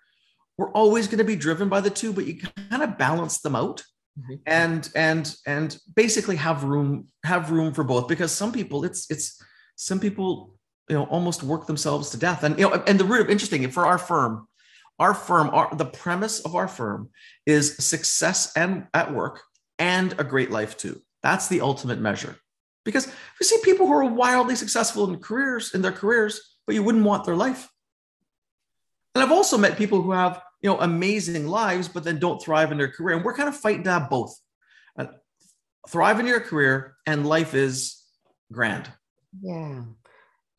we're 0.57 0.71
always 0.71 1.07
going 1.07 1.19
to 1.19 1.23
be 1.23 1.35
driven 1.35 1.69
by 1.69 1.81
the 1.81 1.89
two 1.89 2.13
but 2.13 2.25
you 2.25 2.39
kind 2.69 2.83
of 2.83 2.97
balance 2.97 3.39
them 3.41 3.55
out 3.55 3.83
mm-hmm. 4.19 4.35
and 4.45 4.89
and 4.95 5.35
and 5.45 5.77
basically 5.95 6.35
have 6.35 6.63
room 6.63 7.07
have 7.23 7.51
room 7.51 7.73
for 7.73 7.83
both. 7.83 8.07
Because 8.07 8.31
some 8.31 8.51
people 8.51 8.83
it's 8.83 9.09
it's 9.09 9.41
some 9.77 10.01
people 10.01 10.53
you 10.89 10.95
know 10.95 11.05
almost 11.05 11.41
work 11.41 11.65
themselves 11.65 12.09
to 12.09 12.17
death 12.17 12.43
and 12.43 12.59
you 12.59 12.69
know 12.69 12.83
and 12.85 12.99
the 12.99 13.05
root 13.05 13.21
of 13.21 13.29
interesting 13.29 13.69
for 13.71 13.85
our 13.85 13.97
firm 13.97 14.47
our 14.99 15.13
firm 15.13 15.49
our, 15.53 15.73
the 15.75 15.85
premise 15.85 16.41
of 16.41 16.55
our 16.55 16.67
firm 16.67 17.09
is 17.45 17.77
success 17.77 18.51
and 18.57 18.87
at 18.93 19.13
work 19.13 19.43
and 19.79 20.13
a 20.19 20.23
great 20.23 20.51
life 20.51 20.75
too 20.75 21.01
that's 21.23 21.47
the 21.47 21.61
ultimate 21.61 21.99
measure 21.99 22.35
Because 22.85 23.07
we 23.39 23.45
see 23.45 23.59
people 23.63 23.85
who 23.85 23.93
are 23.93 24.05
wildly 24.05 24.55
successful 24.55 25.09
in 25.09 25.19
careers 25.19 25.73
in 25.73 25.81
their 25.81 25.91
careers, 25.91 26.39
but 26.65 26.73
you 26.73 26.83
wouldn't 26.83 27.03
want 27.03 27.25
their 27.25 27.35
life. 27.35 27.67
And 29.13 29.23
I've 29.23 29.31
also 29.31 29.57
met 29.57 29.77
people 29.77 30.01
who 30.01 30.13
have 30.13 30.41
you 30.61 30.69
know 30.69 30.79
amazing 30.79 31.47
lives, 31.47 31.89
but 31.89 32.03
then 32.03 32.19
don't 32.19 32.41
thrive 32.41 32.71
in 32.71 32.77
their 32.77 32.91
career. 32.91 33.17
And 33.17 33.25
we're 33.25 33.35
kind 33.35 33.49
of 33.49 33.57
fighting 33.57 33.83
to 33.83 33.91
have 33.91 34.09
both. 34.09 34.33
Uh, 34.97 35.07
thrive 35.89 36.19
in 36.21 36.27
your 36.27 36.39
career 36.39 36.95
and 37.05 37.27
life 37.27 37.53
is 37.53 38.01
grand. 38.51 38.89
Yeah. 39.41 39.83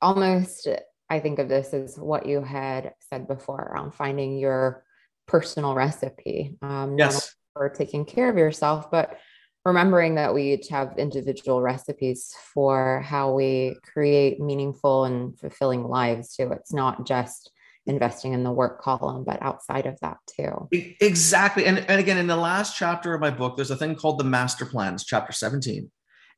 Almost 0.01 0.69
I 1.11 1.21
think 1.21 1.39
of 1.39 1.49
this 1.49 1.73
as 1.73 1.97
what 1.97 2.27
you 2.27 2.43
had 2.43 2.93
said 3.11 3.27
before 3.27 3.61
around 3.61 3.95
finding 3.95 4.39
your 4.39 4.85
personal 5.27 5.75
recipe. 5.75 6.57
Um, 6.63 6.99
yes. 6.99 7.35
for 7.55 7.69
taking 7.69 8.05
care 8.05 8.29
of 8.29 8.37
yourself, 8.37 8.91
but 8.91 9.19
remembering 9.65 10.15
that 10.15 10.33
we 10.35 10.55
each 10.55 10.69
have 10.69 10.99
individual 10.99 11.61
recipes 11.61 12.35
for 12.55 13.01
how 13.05 13.33
we 13.33 13.77
create 13.83 14.41
meaningful 14.41 15.05
and 15.05 15.39
fulfilling 15.39 15.85
lives 15.85 16.35
too. 16.37 16.51
It's 16.53 16.73
not 16.73 17.07
just 17.07 17.51
investing 17.87 18.33
in 18.35 18.45
the 18.45 18.53
work 18.53 18.81
column, 18.81 19.25
but 19.25 19.43
outside 19.43 19.87
of 19.87 19.99
that 20.01 20.19
too. 20.27 20.69
Exactly. 21.01 21.65
And, 21.65 21.79
and 21.79 22.01
again, 22.01 22.19
in 22.19 22.27
the 22.27 22.37
last 22.37 22.77
chapter 22.77 23.15
of 23.15 23.21
my 23.21 23.31
book, 23.31 23.57
there's 23.57 23.71
a 23.71 23.77
thing 23.77 23.95
called 23.95 24.19
the 24.19 24.25
master 24.25 24.67
plans, 24.67 25.05
chapter 25.05 25.33
17. 25.33 25.91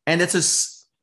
And 0.06 0.22
it's 0.22 0.34
an 0.34 0.42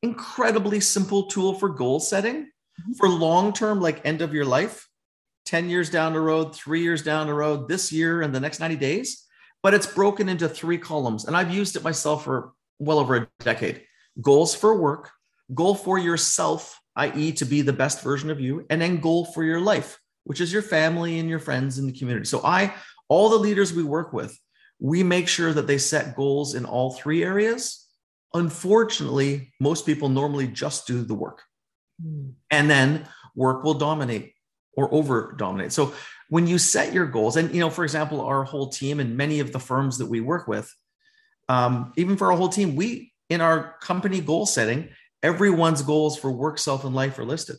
incredibly 0.02 0.80
simple 0.80 1.24
tool 1.24 1.54
for 1.54 1.68
goal 1.68 2.00
setting 2.00 2.44
mm-hmm. 2.44 2.92
for 2.94 3.08
long 3.08 3.52
term, 3.52 3.80
like 3.80 4.04
end 4.04 4.22
of 4.22 4.34
your 4.34 4.44
life, 4.44 4.88
10 5.46 5.68
years 5.68 5.90
down 5.90 6.12
the 6.12 6.20
road, 6.20 6.54
three 6.54 6.82
years 6.82 7.02
down 7.02 7.26
the 7.26 7.34
road, 7.34 7.68
this 7.68 7.92
year, 7.92 8.22
and 8.22 8.34
the 8.34 8.40
next 8.40 8.60
90 8.60 8.76
days 8.76 9.28
but 9.62 9.74
it's 9.74 9.86
broken 9.86 10.28
into 10.28 10.48
three 10.48 10.78
columns. 10.78 11.24
And 11.24 11.36
I've 11.36 11.52
used 11.52 11.76
it 11.76 11.82
myself 11.82 12.24
for 12.24 12.52
well 12.78 12.98
over 12.98 13.16
a 13.16 13.28
decade 13.40 13.82
goals 14.20 14.54
for 14.54 14.76
work, 14.76 15.10
goal 15.54 15.74
for 15.74 15.98
yourself, 15.98 16.80
i.e., 16.96 17.32
to 17.32 17.44
be 17.44 17.62
the 17.62 17.72
best 17.72 18.02
version 18.02 18.30
of 18.30 18.40
you, 18.40 18.66
and 18.68 18.80
then 18.80 18.98
goal 18.98 19.24
for 19.24 19.44
your 19.44 19.60
life, 19.60 20.00
which 20.24 20.40
is 20.40 20.52
your 20.52 20.62
family 20.62 21.18
and 21.20 21.28
your 21.28 21.38
friends 21.38 21.78
in 21.78 21.86
the 21.86 21.92
community. 21.92 22.26
So, 22.26 22.40
I, 22.44 22.74
all 23.08 23.28
the 23.28 23.36
leaders 23.36 23.72
we 23.72 23.84
work 23.84 24.12
with, 24.12 24.36
we 24.80 25.02
make 25.02 25.28
sure 25.28 25.52
that 25.52 25.66
they 25.66 25.78
set 25.78 26.16
goals 26.16 26.54
in 26.54 26.64
all 26.64 26.92
three 26.92 27.22
areas. 27.22 27.86
Unfortunately, 28.34 29.52
most 29.60 29.86
people 29.86 30.08
normally 30.08 30.46
just 30.46 30.86
do 30.86 31.02
the 31.02 31.14
work. 31.14 31.42
Mm. 32.04 32.34
And 32.50 32.70
then 32.70 33.08
work 33.34 33.64
will 33.64 33.74
dominate 33.74 34.34
or 34.76 34.92
over 34.92 35.34
dominate. 35.38 35.72
So 35.72 35.94
when 36.28 36.46
you 36.46 36.58
set 36.58 36.92
your 36.92 37.06
goals, 37.06 37.36
and 37.36 37.52
you 37.54 37.60
know, 37.60 37.70
for 37.70 37.84
example, 37.84 38.20
our 38.20 38.44
whole 38.44 38.68
team 38.68 39.00
and 39.00 39.16
many 39.16 39.40
of 39.40 39.52
the 39.52 39.58
firms 39.58 39.98
that 39.98 40.06
we 40.06 40.20
work 40.20 40.46
with, 40.46 40.72
um, 41.48 41.92
even 41.96 42.16
for 42.16 42.30
our 42.30 42.36
whole 42.36 42.48
team, 42.48 42.76
we 42.76 43.12
in 43.30 43.40
our 43.40 43.74
company 43.80 44.20
goal 44.20 44.46
setting, 44.46 44.88
everyone's 45.22 45.82
goals 45.82 46.18
for 46.18 46.30
work, 46.30 46.58
self, 46.58 46.84
and 46.84 46.94
life 46.94 47.18
are 47.18 47.24
listed. 47.24 47.56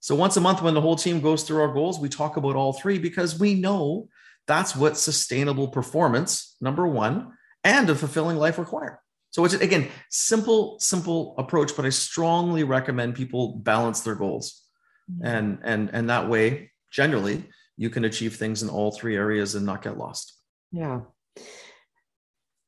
So 0.00 0.14
once 0.14 0.36
a 0.36 0.40
month, 0.40 0.62
when 0.62 0.74
the 0.74 0.80
whole 0.80 0.96
team 0.96 1.20
goes 1.20 1.44
through 1.44 1.60
our 1.60 1.72
goals, 1.72 2.00
we 2.00 2.08
talk 2.08 2.36
about 2.36 2.56
all 2.56 2.72
three 2.72 2.98
because 2.98 3.38
we 3.38 3.54
know 3.54 4.08
that's 4.46 4.74
what 4.74 4.96
sustainable 4.96 5.68
performance, 5.68 6.56
number 6.60 6.86
one, 6.86 7.32
and 7.62 7.88
a 7.88 7.94
fulfilling 7.94 8.36
life 8.36 8.58
require. 8.58 9.00
So 9.32 9.44
it's 9.44 9.54
again 9.54 9.88
simple, 10.10 10.78
simple 10.78 11.34
approach, 11.38 11.74
but 11.74 11.86
I 11.86 11.88
strongly 11.88 12.64
recommend 12.64 13.14
people 13.14 13.56
balance 13.56 14.00
their 14.02 14.14
goals, 14.14 14.62
mm-hmm. 15.10 15.26
and 15.26 15.58
and 15.64 15.90
and 15.92 16.10
that 16.10 16.28
way, 16.28 16.70
generally, 16.90 17.44
you 17.76 17.90
can 17.90 18.04
achieve 18.04 18.36
things 18.36 18.62
in 18.62 18.68
all 18.68 18.92
three 18.92 19.16
areas 19.16 19.54
and 19.54 19.66
not 19.66 19.82
get 19.82 19.98
lost. 19.98 20.34
Yeah. 20.70 21.00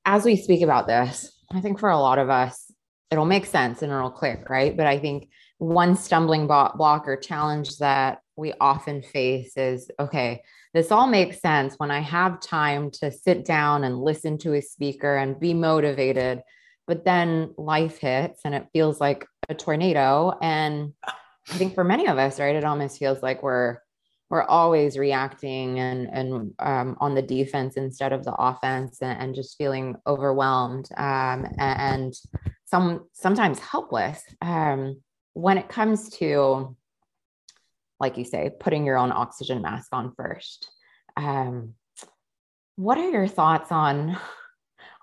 As 0.06 0.24
we 0.24 0.36
speak 0.36 0.62
about 0.62 0.86
this, 0.86 1.32
I 1.52 1.60
think 1.60 1.78
for 1.78 1.90
a 1.90 1.98
lot 1.98 2.18
of 2.18 2.30
us, 2.30 2.70
it'll 3.10 3.24
make 3.26 3.46
sense 3.46 3.82
and 3.82 3.92
it'll 3.92 4.10
click, 4.10 4.48
right? 4.48 4.76
But 4.76 4.86
I 4.86 4.98
think 4.98 5.28
one 5.58 5.96
stumbling 5.96 6.46
block 6.46 7.06
or 7.06 7.16
challenge 7.16 7.76
that 7.78 8.18
we 8.36 8.54
often 8.60 9.02
face 9.02 9.56
is 9.56 9.90
okay, 10.00 10.42
this 10.72 10.90
all 10.90 11.06
makes 11.06 11.40
sense 11.40 11.74
when 11.76 11.90
I 11.90 12.00
have 12.00 12.40
time 12.40 12.90
to 12.92 13.12
sit 13.12 13.44
down 13.44 13.84
and 13.84 14.02
listen 14.02 14.38
to 14.38 14.54
a 14.54 14.62
speaker 14.62 15.16
and 15.16 15.38
be 15.38 15.54
motivated. 15.54 16.42
But 16.86 17.04
then 17.04 17.54
life 17.56 17.98
hits 17.98 18.40
and 18.44 18.54
it 18.54 18.68
feels 18.72 19.00
like 19.00 19.26
a 19.48 19.54
tornado. 19.54 20.36
And 20.42 20.92
I 21.06 21.54
think 21.54 21.74
for 21.74 21.84
many 21.84 22.06
of 22.06 22.18
us, 22.18 22.38
right, 22.38 22.56
it 22.56 22.64
almost 22.64 22.98
feels 22.98 23.22
like 23.22 23.42
we're 23.42 23.78
we're 24.30 24.42
always 24.42 24.98
reacting 24.98 25.78
and 25.78 26.08
and 26.12 26.52
um, 26.58 26.96
on 27.00 27.14
the 27.14 27.22
defense 27.22 27.76
instead 27.76 28.12
of 28.12 28.24
the 28.24 28.34
offense 28.34 28.98
and, 29.00 29.20
and 29.20 29.34
just 29.34 29.56
feeling 29.56 29.96
overwhelmed 30.06 30.88
um, 30.96 31.46
and 31.58 32.14
some 32.64 33.06
sometimes 33.12 33.58
helpless 33.58 34.22
um, 34.42 35.00
when 35.34 35.58
it 35.58 35.68
comes 35.68 36.10
to 36.10 36.76
like 38.00 38.16
you 38.18 38.24
say 38.24 38.50
putting 38.58 38.84
your 38.84 38.98
own 38.98 39.12
oxygen 39.12 39.62
mask 39.62 39.88
on 39.92 40.12
first 40.16 40.68
um, 41.16 41.74
what 42.76 42.98
are 42.98 43.10
your 43.10 43.28
thoughts 43.28 43.70
on 43.70 44.16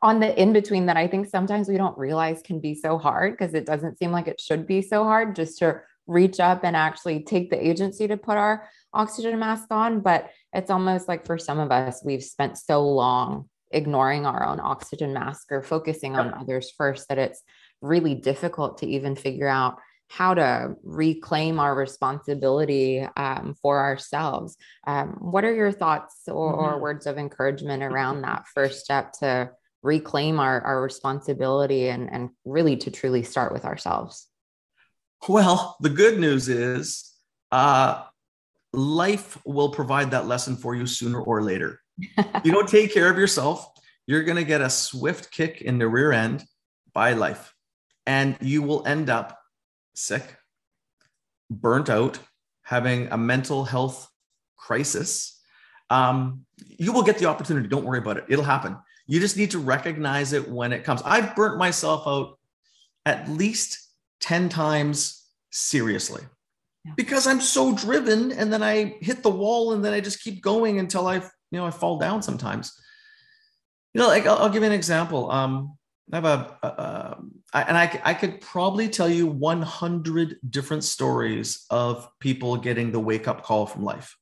on 0.01 0.19
the 0.19 0.41
in 0.41 0.53
between 0.53 0.87
that 0.87 0.97
i 0.97 1.07
think 1.07 1.27
sometimes 1.27 1.67
we 1.67 1.77
don't 1.77 1.97
realize 1.97 2.41
can 2.41 2.59
be 2.59 2.73
so 2.73 2.97
hard 2.97 3.33
because 3.33 3.53
it 3.53 3.65
doesn't 3.65 3.97
seem 3.97 4.11
like 4.11 4.27
it 4.27 4.41
should 4.41 4.65
be 4.65 4.81
so 4.81 5.03
hard 5.03 5.35
just 5.35 5.59
to 5.59 5.81
reach 6.07 6.39
up 6.39 6.63
and 6.63 6.75
actually 6.75 7.23
take 7.23 7.49
the 7.49 7.67
agency 7.67 8.07
to 8.07 8.17
put 8.17 8.37
our 8.37 8.67
oxygen 8.93 9.39
mask 9.39 9.67
on, 9.71 10.01
but 10.01 10.29
it's 10.53 10.69
almost 10.69 11.07
like 11.07 11.25
for 11.25 11.37
some 11.37 11.59
of 11.59 11.71
us, 11.71 12.01
we've 12.03 12.23
spent 12.23 12.57
so 12.57 12.87
long 12.87 13.45
ignoring 13.71 14.25
our 14.25 14.45
own 14.45 14.59
oxygen 14.59 15.13
mask 15.13 15.51
or 15.51 15.63
focusing 15.63 16.17
on 16.17 16.33
others 16.33 16.71
first 16.77 17.07
that 17.07 17.17
it's 17.17 17.41
really 17.81 18.13
difficult 18.13 18.79
to 18.79 18.85
even 18.85 19.15
figure 19.15 19.47
out 19.47 19.77
how 20.09 20.33
to 20.33 20.75
reclaim 20.83 21.57
our 21.57 21.73
responsibility 21.73 23.07
um, 23.15 23.55
for 23.61 23.79
ourselves. 23.79 24.57
Um, 24.85 25.15
what 25.21 25.45
are 25.45 25.55
your 25.55 25.71
thoughts 25.71 26.23
or, 26.27 26.51
mm-hmm. 26.51 26.75
or, 26.75 26.81
words 26.81 27.07
of 27.07 27.17
encouragement 27.17 27.81
around 27.81 28.23
that 28.23 28.45
first 28.53 28.83
step 28.83 29.13
to 29.19 29.51
reclaim 29.83 30.39
our, 30.39 30.61
our 30.61 30.81
responsibility 30.81 31.89
and, 31.89 32.11
and 32.11 32.29
really 32.45 32.77
to 32.77 32.91
truly 32.91 33.23
start 33.23 33.51
with 33.51 33.65
ourselves? 33.65 34.27
Well, 35.27 35.75
the 35.81 35.89
good 35.89 36.19
news 36.19 36.49
is 36.49 37.13
uh, 37.51 38.03
life 38.73 39.37
will 39.45 39.69
provide 39.69 40.11
that 40.11 40.27
lesson 40.27 40.55
for 40.55 40.75
you 40.75 40.85
sooner 40.85 41.21
or 41.21 41.43
later. 41.43 41.81
you 42.43 42.51
don't 42.51 42.69
take 42.69 42.93
care 42.93 43.09
of 43.09 43.17
yourself, 43.17 43.67
you're 44.07 44.23
going 44.23 44.37
to 44.37 44.43
get 44.43 44.61
a 44.61 44.69
swift 44.69 45.31
kick 45.31 45.61
in 45.61 45.77
the 45.77 45.87
rear 45.87 46.11
end 46.11 46.43
by 46.93 47.13
life. 47.13 47.53
And 48.05 48.35
you 48.41 48.63
will 48.63 48.85
end 48.87 49.09
up 49.09 49.39
sick, 49.93 50.37
burnt 51.49 51.89
out, 51.89 52.19
having 52.63 53.07
a 53.11 53.17
mental 53.17 53.63
health 53.63 54.09
crisis. 54.57 55.39
Um, 55.89 56.45
you 56.57 56.93
will 56.93 57.03
get 57.03 57.19
the 57.19 57.25
opportunity. 57.25 57.67
Don't 57.67 57.85
worry 57.85 57.99
about 57.99 58.17
it. 58.17 58.25
It'll 58.27 58.45
happen. 58.45 58.77
You 59.11 59.19
just 59.19 59.35
need 59.35 59.51
to 59.51 59.59
recognize 59.59 60.31
it 60.31 60.49
when 60.49 60.71
it 60.71 60.85
comes. 60.85 61.01
I've 61.03 61.35
burnt 61.35 61.57
myself 61.57 62.07
out 62.07 62.39
at 63.05 63.27
least 63.27 63.77
10 64.21 64.47
times 64.47 65.27
seriously 65.51 66.23
because 66.95 67.27
I'm 67.27 67.41
so 67.41 67.75
driven 67.75 68.31
and 68.31 68.53
then 68.53 68.63
I 68.63 68.95
hit 69.01 69.21
the 69.21 69.29
wall 69.29 69.73
and 69.73 69.83
then 69.83 69.91
I 69.91 69.99
just 69.99 70.23
keep 70.23 70.41
going 70.41 70.79
until 70.79 71.07
I, 71.07 71.15
you 71.15 71.21
know, 71.51 71.65
I 71.65 71.71
fall 71.71 71.99
down 71.99 72.23
sometimes. 72.23 72.71
You 73.93 73.99
know, 73.99 74.07
like 74.07 74.25
I'll, 74.25 74.37
I'll 74.37 74.49
give 74.49 74.63
you 74.63 74.67
an 74.67 74.71
example. 74.71 75.29
Um, 75.29 75.77
I 76.13 76.15
have 76.15 76.25
a, 76.25 76.57
a 76.65 77.17
I, 77.51 77.61
and 77.63 77.77
I, 77.77 78.01
I 78.05 78.13
could 78.13 78.39
probably 78.39 78.87
tell 78.87 79.09
you 79.09 79.27
100 79.27 80.37
different 80.49 80.85
stories 80.85 81.65
of 81.69 82.07
people 82.21 82.55
getting 82.55 82.93
the 82.93 82.99
wake 83.01 83.27
up 83.27 83.43
call 83.43 83.65
from 83.65 83.83
life. 83.83 84.15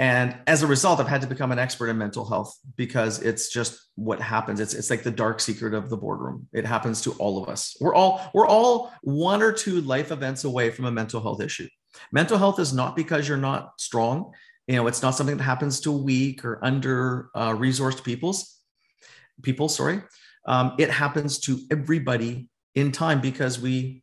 And 0.00 0.34
as 0.46 0.62
a 0.62 0.66
result, 0.66 0.98
I've 0.98 1.08
had 1.08 1.20
to 1.20 1.26
become 1.26 1.52
an 1.52 1.58
expert 1.58 1.88
in 1.88 1.98
mental 1.98 2.26
health 2.26 2.58
because 2.74 3.20
it's 3.20 3.52
just 3.52 3.78
what 3.96 4.18
happens. 4.18 4.58
It's, 4.58 4.72
it's 4.72 4.88
like 4.88 5.02
the 5.02 5.10
dark 5.10 5.40
secret 5.40 5.74
of 5.74 5.90
the 5.90 5.96
boardroom. 5.98 6.48
It 6.54 6.64
happens 6.64 7.02
to 7.02 7.12
all 7.18 7.42
of 7.42 7.50
us. 7.50 7.76
We're 7.82 7.94
all 7.94 8.30
we're 8.32 8.46
all 8.46 8.94
one 9.02 9.42
or 9.42 9.52
two 9.52 9.82
life 9.82 10.10
events 10.10 10.44
away 10.44 10.70
from 10.70 10.86
a 10.86 10.90
mental 10.90 11.20
health 11.20 11.42
issue. 11.42 11.68
Mental 12.12 12.38
health 12.38 12.58
is 12.58 12.72
not 12.72 12.96
because 12.96 13.28
you're 13.28 13.36
not 13.36 13.78
strong. 13.78 14.32
You 14.66 14.76
know, 14.76 14.86
it's 14.86 15.02
not 15.02 15.10
something 15.10 15.36
that 15.36 15.44
happens 15.44 15.80
to 15.80 15.92
weak 15.92 16.46
or 16.46 16.64
under 16.64 17.28
uh, 17.34 17.50
resourced 17.50 18.02
people's 18.02 18.58
people. 19.42 19.68
Sorry, 19.68 20.00
um, 20.46 20.76
it 20.78 20.88
happens 20.88 21.40
to 21.40 21.58
everybody 21.70 22.48
in 22.74 22.90
time 22.90 23.20
because 23.20 23.60
we 23.60 24.02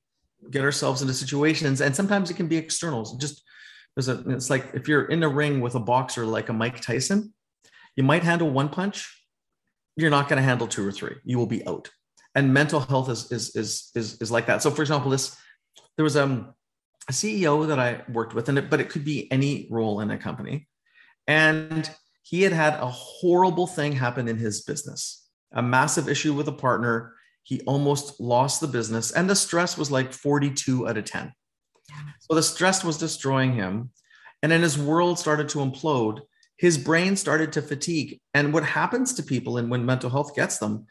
get 0.52 0.62
ourselves 0.62 1.02
into 1.02 1.16
situations, 1.16 1.82
and 1.82 1.96
sometimes 1.96 2.30
it 2.30 2.36
can 2.36 2.48
be 2.48 2.58
externals. 2.58 3.18
Just 3.18 3.42
there's 3.98 4.10
a 4.10 4.24
it's 4.30 4.52
like 4.52 4.76
if 4.76 4.88
you're 4.88 5.06
in 5.06 5.24
a 5.24 5.28
ring 5.28 5.60
with 5.60 5.74
a 5.74 5.80
boxer 5.80 6.24
like 6.24 6.50
a 6.50 6.54
Mike 6.54 6.82
Tyson, 6.82 7.34
you 7.96 8.04
might 8.04 8.22
handle 8.22 8.48
one 8.48 8.70
punch, 8.70 9.26
you're 9.96 10.12
not 10.12 10.30
going 10.30 10.38
to 10.38 10.44
handle 10.44 10.68
two 10.68 10.88
or 10.88 10.92
three. 10.92 11.16
You 11.26 11.40
will 11.40 11.48
be 11.48 11.68
out. 11.68 11.90
And 12.36 12.54
mental 12.54 12.80
health 12.80 13.10
is 13.10 13.32
is 13.32 13.56
is 13.56 13.90
is, 13.96 14.22
is 14.22 14.30
like 14.30 14.46
that. 14.46 14.62
So 14.62 14.70
for 14.70 14.84
example, 14.84 15.10
this 15.10 15.36
there 15.96 16.04
was 16.04 16.16
um, 16.16 16.54
a 17.10 17.12
CEO 17.12 17.68
that 17.68 17.80
I 17.80 18.04
worked 18.08 18.36
with, 18.36 18.50
and 18.50 18.60
it, 18.60 18.70
but 18.70 18.80
it 18.80 18.90
could 18.90 19.04
be 19.04 19.32
any 19.32 19.68
role 19.72 20.00
in 20.02 20.12
a 20.12 20.18
company, 20.20 20.68
and 21.26 21.90
he 22.22 22.44
had 22.44 22.54
had 22.54 22.76
a 22.76 22.86
horrible 22.86 23.66
thing 23.66 23.94
happen 23.94 24.28
in 24.28 24.38
his 24.38 24.62
business, 24.62 25.28
a 25.52 25.64
massive 25.64 26.08
issue 26.08 26.36
with 26.36 26.48
a 26.48 26.52
partner. 26.68 27.16
he 27.42 27.62
almost 27.62 28.20
lost 28.20 28.62
the 28.62 28.68
business 28.68 29.12
and 29.12 29.28
the 29.28 29.36
stress 29.36 29.78
was 29.78 29.90
like 29.90 30.12
42 30.14 30.88
out 30.88 30.98
of 30.98 31.06
10 31.06 31.32
so 32.20 32.36
the 32.36 32.44
stress 32.44 32.84
was 32.84 32.98
destroying 32.98 33.54
him. 33.54 33.92
And 34.44 34.52
then 34.52 34.62
his 34.62 34.78
world 34.78 35.18
started 35.18 35.50
to 35.50 35.60
implode. 35.60 36.22
His 36.58 36.78
brain 36.78 37.16
started 37.16 37.52
to 37.54 37.62
fatigue. 37.62 38.20
And 38.34 38.54
what 38.54 38.64
happens 38.64 39.14
to 39.14 39.24
people 39.24 39.58
and 39.58 39.70
when 39.70 39.86
mental 39.86 40.10
health 40.10 40.36
gets 40.36 40.58
them 40.58 40.86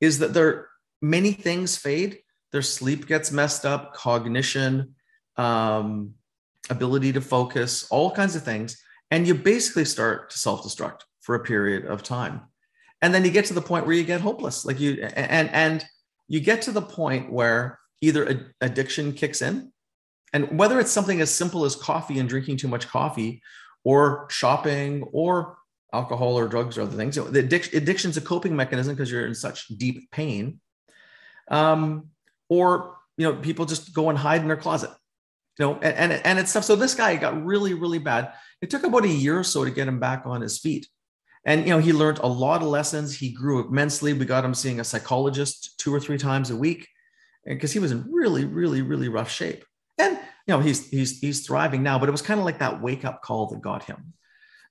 is 0.00 0.18
that 0.18 0.34
their 0.34 0.68
many 1.00 1.32
things 1.32 1.76
fade. 1.76 2.18
Their 2.52 2.62
sleep 2.62 3.06
gets 3.06 3.32
messed 3.32 3.64
up 3.64 3.94
cognition 3.94 4.94
um, 5.36 6.14
ability 6.70 7.12
to 7.14 7.20
focus 7.20 7.86
all 7.90 8.10
kinds 8.10 8.36
of 8.36 8.42
things. 8.42 8.80
And 9.10 9.26
you 9.26 9.34
basically 9.34 9.84
start 9.84 10.30
to 10.30 10.38
self-destruct 10.38 11.00
for 11.20 11.34
a 11.34 11.44
period 11.44 11.86
of 11.86 12.02
time. 12.02 12.42
And 13.00 13.12
then 13.12 13.24
you 13.24 13.30
get 13.30 13.46
to 13.46 13.54
the 13.54 13.62
point 13.62 13.86
where 13.86 13.96
you 13.96 14.04
get 14.04 14.20
hopeless. 14.20 14.64
Like 14.64 14.78
you 14.78 15.02
and 15.02 15.50
and 15.50 15.84
you 16.28 16.40
get 16.40 16.62
to 16.62 16.72
the 16.72 16.82
point 16.82 17.32
where 17.32 17.80
either 18.00 18.52
addiction 18.60 19.12
kicks 19.12 19.42
in 19.42 19.72
and 20.32 20.58
whether 20.58 20.80
it's 20.80 20.90
something 20.90 21.20
as 21.20 21.30
simple 21.30 21.64
as 21.64 21.76
coffee 21.76 22.18
and 22.18 22.28
drinking 22.28 22.56
too 22.56 22.68
much 22.68 22.88
coffee 22.88 23.42
or 23.84 24.26
shopping 24.30 25.02
or 25.12 25.58
alcohol 25.92 26.38
or 26.38 26.48
drugs 26.48 26.78
or 26.78 26.82
other 26.82 26.96
things 26.96 27.16
you 27.16 27.24
know, 27.24 27.30
the 27.30 27.40
addiction 27.40 27.76
addiction's 27.76 28.16
a 28.16 28.20
coping 28.20 28.56
mechanism 28.56 28.94
because 28.94 29.10
you're 29.10 29.26
in 29.26 29.34
such 29.34 29.68
deep 29.68 30.10
pain. 30.10 30.60
Um, 31.50 32.08
or 32.48 32.96
you 33.16 33.26
know 33.26 33.36
people 33.36 33.66
just 33.66 33.94
go 33.94 34.08
and 34.08 34.18
hide 34.18 34.40
in 34.40 34.48
their 34.48 34.56
closet 34.56 34.90
you 35.58 35.64
know 35.64 35.74
and, 35.74 36.12
and 36.12 36.12
and 36.24 36.38
it's 36.38 36.50
stuff. 36.50 36.64
So 36.64 36.76
this 36.76 36.94
guy 36.94 37.16
got 37.16 37.44
really 37.44 37.74
really 37.74 37.98
bad. 37.98 38.32
It 38.60 38.70
took 38.70 38.84
about 38.84 39.04
a 39.04 39.08
year 39.08 39.38
or 39.38 39.44
so 39.44 39.64
to 39.64 39.70
get 39.70 39.88
him 39.88 40.00
back 40.00 40.22
on 40.24 40.40
his 40.40 40.58
feet. 40.58 40.86
And 41.44 41.62
you 41.66 41.70
know 41.70 41.78
he 41.78 41.92
learned 41.92 42.18
a 42.18 42.26
lot 42.26 42.62
of 42.62 42.68
lessons. 42.68 43.18
He 43.18 43.32
grew 43.32 43.66
immensely. 43.66 44.12
We 44.12 44.24
got 44.24 44.44
him 44.44 44.54
seeing 44.54 44.80
a 44.80 44.84
psychologist 44.84 45.78
two 45.78 45.94
or 45.94 46.00
three 46.00 46.18
times 46.18 46.50
a 46.50 46.56
week 46.56 46.88
because 47.44 47.72
he 47.72 47.78
was 47.78 47.92
in 47.92 48.10
really 48.10 48.44
really 48.44 48.82
really 48.82 49.08
rough 49.08 49.30
shape 49.30 49.64
you 50.46 50.54
know 50.54 50.60
he's 50.60 50.88
he's 50.90 51.20
he's 51.20 51.46
thriving 51.46 51.82
now 51.82 51.98
but 51.98 52.08
it 52.08 52.12
was 52.12 52.22
kind 52.22 52.38
of 52.40 52.44
like 52.44 52.58
that 52.58 52.80
wake 52.82 53.04
up 53.04 53.22
call 53.22 53.46
that 53.46 53.60
got 53.60 53.84
him 53.84 54.12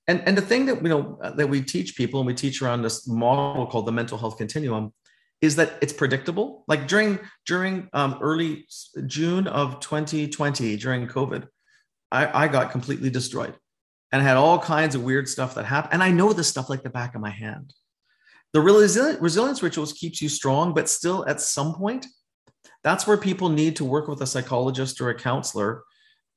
and 0.06 0.22
and 0.26 0.36
the 0.36 0.42
thing 0.42 0.66
that 0.66 0.82
you 0.82 0.88
know 0.88 1.18
that 1.36 1.48
we 1.48 1.62
teach 1.62 1.96
people 1.96 2.20
and 2.20 2.26
we 2.26 2.34
teach 2.34 2.62
around 2.62 2.82
this 2.82 3.06
model 3.08 3.66
called 3.66 3.86
the 3.86 3.92
mental 3.92 4.18
health 4.18 4.36
continuum 4.36 4.92
is 5.40 5.56
that 5.56 5.72
it's 5.80 5.92
predictable 5.92 6.64
like 6.68 6.86
during 6.86 7.18
during 7.46 7.88
um, 7.92 8.18
early 8.20 8.66
june 9.06 9.46
of 9.46 9.80
2020 9.80 10.76
during 10.76 11.06
covid 11.06 11.46
I, 12.12 12.44
I 12.44 12.48
got 12.48 12.70
completely 12.70 13.10
destroyed 13.10 13.54
and 14.12 14.22
had 14.22 14.36
all 14.36 14.58
kinds 14.58 14.94
of 14.94 15.02
weird 15.02 15.26
stuff 15.26 15.54
that 15.54 15.64
happened. 15.64 15.94
And 15.94 16.02
I 16.02 16.10
know 16.10 16.32
this 16.32 16.46
stuff 16.46 16.68
like 16.68 16.82
the 16.82 16.90
back 16.90 17.14
of 17.14 17.22
my 17.22 17.30
hand. 17.30 17.72
The 18.52 18.60
resilience 18.60 19.62
rituals 19.62 19.94
keeps 19.94 20.20
you 20.20 20.28
strong, 20.28 20.74
but 20.74 20.90
still 20.90 21.26
at 21.26 21.40
some 21.40 21.74
point, 21.74 22.06
that's 22.84 23.06
where 23.06 23.16
people 23.16 23.48
need 23.48 23.76
to 23.76 23.84
work 23.84 24.08
with 24.08 24.20
a 24.22 24.26
psychologist 24.26 25.00
or 25.00 25.10
a 25.10 25.14
counselor 25.14 25.84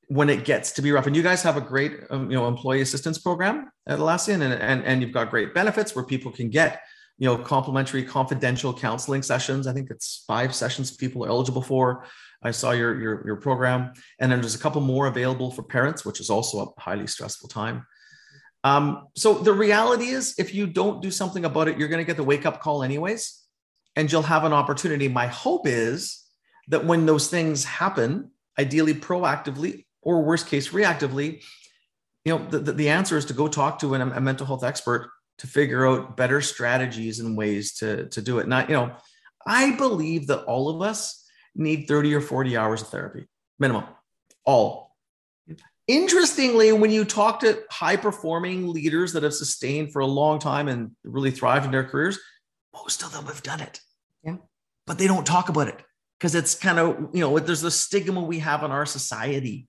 when 0.08 0.30
it 0.30 0.44
gets 0.44 0.72
to 0.72 0.82
be 0.82 0.92
rough. 0.92 1.06
And 1.06 1.16
you 1.16 1.22
guys 1.22 1.42
have 1.42 1.56
a 1.56 1.60
great, 1.60 1.98
um, 2.10 2.30
you 2.30 2.36
know, 2.36 2.46
employee 2.46 2.80
assistance 2.80 3.18
program 3.18 3.70
at 3.86 3.98
Atlassian, 3.98 4.42
and, 4.42 4.54
and, 4.54 4.84
and 4.84 5.02
you've 5.02 5.12
got 5.12 5.30
great 5.30 5.52
benefits 5.54 5.96
where 5.96 6.04
people 6.04 6.30
can 6.30 6.48
get, 6.48 6.82
you 7.18 7.26
know, 7.26 7.36
complimentary 7.36 8.04
confidential 8.04 8.72
counseling 8.72 9.22
sessions. 9.22 9.66
I 9.66 9.72
think 9.72 9.90
it's 9.90 10.24
five 10.26 10.54
sessions 10.54 10.96
people 10.96 11.24
are 11.24 11.28
eligible 11.28 11.62
for. 11.62 12.04
I 12.42 12.52
saw 12.52 12.70
your, 12.70 13.00
your, 13.00 13.26
your 13.26 13.36
program. 13.36 13.94
And 14.20 14.30
then 14.30 14.40
there's 14.40 14.54
a 14.54 14.58
couple 14.58 14.80
more 14.80 15.06
available 15.06 15.50
for 15.50 15.62
parents, 15.62 16.04
which 16.04 16.20
is 16.20 16.30
also 16.30 16.74
a 16.76 16.80
highly 16.80 17.06
stressful 17.06 17.48
time. 17.48 17.86
Um, 18.62 19.08
so 19.16 19.34
the 19.34 19.52
reality 19.52 20.06
is, 20.06 20.34
if 20.38 20.54
you 20.54 20.66
don't 20.66 21.00
do 21.00 21.10
something 21.10 21.44
about 21.44 21.68
it, 21.68 21.78
you're 21.78 21.88
going 21.88 22.04
to 22.04 22.06
get 22.06 22.16
the 22.16 22.24
wake 22.24 22.46
up 22.46 22.60
call 22.60 22.82
anyways, 22.82 23.42
and 23.96 24.10
you'll 24.10 24.22
have 24.22 24.44
an 24.44 24.52
opportunity. 24.52 25.08
My 25.08 25.26
hope 25.26 25.66
is 25.66 26.25
that 26.68 26.84
when 26.84 27.06
those 27.06 27.28
things 27.28 27.64
happen, 27.64 28.30
ideally 28.58 28.94
proactively 28.94 29.84
or 30.02 30.22
worst 30.22 30.46
case 30.46 30.70
reactively, 30.70 31.42
you 32.24 32.36
know, 32.36 32.46
the, 32.48 32.58
the, 32.58 32.72
the 32.72 32.88
answer 32.88 33.16
is 33.16 33.24
to 33.26 33.32
go 33.32 33.48
talk 33.48 33.78
to 33.80 33.94
an, 33.94 34.02
a 34.02 34.20
mental 34.20 34.46
health 34.46 34.64
expert 34.64 35.10
to 35.38 35.46
figure 35.46 35.86
out 35.86 36.16
better 36.16 36.40
strategies 36.40 37.20
and 37.20 37.36
ways 37.36 37.74
to, 37.74 38.08
to 38.08 38.22
do 38.22 38.38
it. 38.38 38.48
Not, 38.48 38.68
you 38.68 38.74
know, 38.74 38.92
I 39.46 39.76
believe 39.76 40.26
that 40.28 40.44
all 40.44 40.68
of 40.68 40.82
us 40.82 41.24
need 41.54 41.86
30 41.86 42.14
or 42.14 42.20
40 42.20 42.56
hours 42.56 42.82
of 42.82 42.88
therapy 42.88 43.26
minimum 43.58 43.84
all. 44.44 44.96
Interestingly 45.86 46.72
when 46.72 46.90
you 46.90 47.04
talk 47.04 47.40
to 47.40 47.62
high 47.70 47.96
performing 47.96 48.68
leaders 48.72 49.12
that 49.12 49.22
have 49.22 49.34
sustained 49.34 49.92
for 49.92 50.00
a 50.00 50.06
long 50.06 50.40
time 50.40 50.66
and 50.66 50.90
really 51.04 51.30
thrived 51.30 51.64
in 51.64 51.70
their 51.70 51.84
careers 51.84 52.18
most 52.84 53.02
of 53.02 53.12
them 53.12 53.26
have 53.26 53.42
done 53.42 53.60
it. 53.60 53.80
Yeah. 54.22 54.36
But 54.86 54.98
they 54.98 55.06
don't 55.06 55.26
talk 55.26 55.48
about 55.48 55.68
it 55.68 55.82
because 56.18 56.34
it's 56.34 56.54
kind 56.54 56.78
of 56.78 57.08
you 57.12 57.20
know 57.20 57.38
there's 57.38 57.60
the 57.60 57.70
stigma 57.70 58.20
we 58.20 58.38
have 58.40 58.62
in 58.62 58.70
our 58.70 58.86
society. 58.86 59.66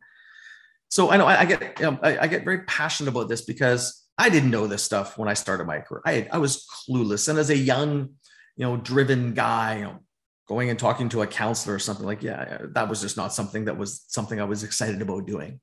So 0.90 1.12
i 1.12 1.18
know 1.18 1.26
i, 1.26 1.42
I 1.42 1.46
get 1.46 1.80
you 1.80 1.92
know, 1.92 2.00
I, 2.02 2.18
I, 2.20 2.28
get 2.28 2.46
very 2.46 2.64
passionate 2.64 3.10
about 3.10 3.28
this 3.28 3.42
because 3.42 4.06
i 4.18 4.30
didn't 4.30 4.52
know 4.52 4.68
this 4.68 4.84
stuff 4.84 5.18
when 5.18 5.28
i 5.28 5.34
started 5.34 5.68
my 5.68 5.80
career. 5.80 6.02
I, 6.06 6.28
I 6.32 6.38
was 6.38 6.66
clueless. 6.66 7.28
And 7.28 7.38
as 7.38 7.50
a 7.50 7.58
young 7.58 8.12
you 8.56 8.66
know 8.66 8.78
driven 8.78 9.34
guy 9.34 9.80
you 9.80 9.84
know 9.84 10.00
going 10.48 10.70
and 10.70 10.80
talking 10.80 11.10
to 11.10 11.24
a 11.24 11.28
counselor 11.28 11.76
or 11.76 11.80
something 11.80 12.06
like 12.06 12.24
yeah 12.24 12.60
that 12.70 12.88
was 12.88 13.02
just 13.02 13.18
not 13.18 13.34
something 13.34 13.66
that 13.66 13.78
was 13.78 14.06
something 14.08 14.40
i 14.40 14.46
was 14.46 14.64
excited 14.64 15.02
about 15.02 15.28
doing. 15.28 15.60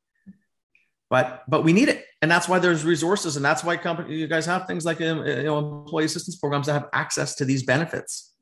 But 1.10 1.44
but 1.48 1.64
we 1.64 1.72
need 1.72 1.88
it. 1.88 2.04
And 2.22 2.30
that's 2.30 2.48
why 2.48 2.58
there's 2.58 2.84
resources. 2.84 3.36
And 3.36 3.44
that's 3.44 3.62
why 3.62 3.76
company 3.76 4.16
you 4.16 4.26
guys 4.26 4.46
have 4.46 4.66
things 4.66 4.84
like 4.84 5.00
um, 5.00 5.24
you 5.26 5.44
know 5.44 5.58
employee 5.58 6.04
assistance 6.04 6.36
programs 6.36 6.66
that 6.66 6.74
have 6.74 6.88
access 6.92 7.34
to 7.36 7.44
these 7.44 7.62
benefits 7.62 8.33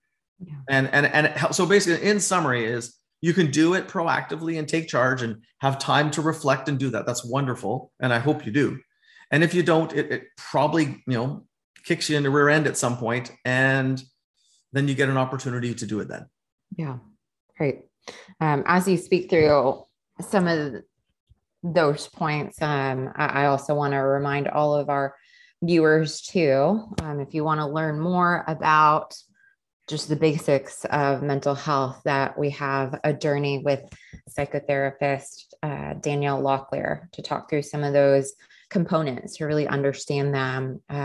yeah. 0.42 0.54
and 0.68 0.88
and 0.92 1.06
and 1.06 1.54
so 1.54 1.66
basically 1.66 2.06
in 2.06 2.20
summary 2.20 2.64
is 2.64 2.96
you 3.20 3.32
can 3.32 3.50
do 3.50 3.74
it 3.74 3.88
proactively 3.88 4.58
and 4.58 4.68
take 4.68 4.88
charge 4.88 5.22
and 5.22 5.42
have 5.60 5.78
time 5.78 6.10
to 6.10 6.22
reflect 6.22 6.68
and 6.68 6.78
do 6.78 6.90
that 6.90 7.06
that's 7.06 7.24
wonderful 7.24 7.92
and 8.00 8.12
i 8.12 8.18
hope 8.18 8.44
you 8.44 8.52
do 8.52 8.78
and 9.30 9.44
if 9.44 9.54
you 9.54 9.62
don't 9.62 9.92
it, 9.92 10.10
it 10.10 10.24
probably 10.36 11.02
you 11.06 11.14
know 11.14 11.44
kicks 11.84 12.08
you 12.08 12.16
in 12.16 12.22
the 12.22 12.30
rear 12.30 12.48
end 12.48 12.66
at 12.66 12.76
some 12.76 12.96
point 12.96 13.30
and 13.44 14.02
then 14.72 14.88
you 14.88 14.94
get 14.94 15.08
an 15.08 15.16
opportunity 15.16 15.74
to 15.74 15.86
do 15.86 16.00
it 16.00 16.08
then. 16.08 16.26
Yeah, 16.76 16.98
great. 17.56 17.82
Um, 18.40 18.64
as 18.66 18.88
you 18.88 18.96
speak 18.96 19.30
through 19.30 19.84
some 20.20 20.48
of 20.48 20.82
those 21.62 22.08
points, 22.08 22.60
um, 22.60 23.12
I, 23.14 23.46
also 23.46 23.74
want 23.74 23.92
to 23.92 23.98
remind 23.98 24.48
all 24.48 24.74
of 24.74 24.88
our 24.88 25.14
viewers 25.62 26.22
too, 26.22 26.88
um, 27.02 27.20
if 27.20 27.34
you 27.34 27.44
want 27.44 27.60
to 27.60 27.66
learn 27.66 28.00
more 28.00 28.44
about 28.48 29.14
just 29.88 30.08
the 30.08 30.16
basics 30.16 30.84
of 30.86 31.22
mental 31.22 31.54
health, 31.54 32.00
that 32.04 32.38
we 32.38 32.50
have 32.50 32.98
a 33.04 33.12
journey 33.12 33.62
with 33.64 33.82
psychotherapist 34.30 35.54
uh, 35.62 35.94
Danielle 35.94 36.42
Locklear 36.42 37.10
to 37.12 37.22
talk 37.22 37.50
through 37.50 37.62
some 37.62 37.84
of 37.84 37.92
those 37.92 38.32
components 38.70 39.36
to 39.36 39.44
really 39.44 39.68
understand 39.68 40.34
them. 40.34 40.80
Um, 40.88 40.96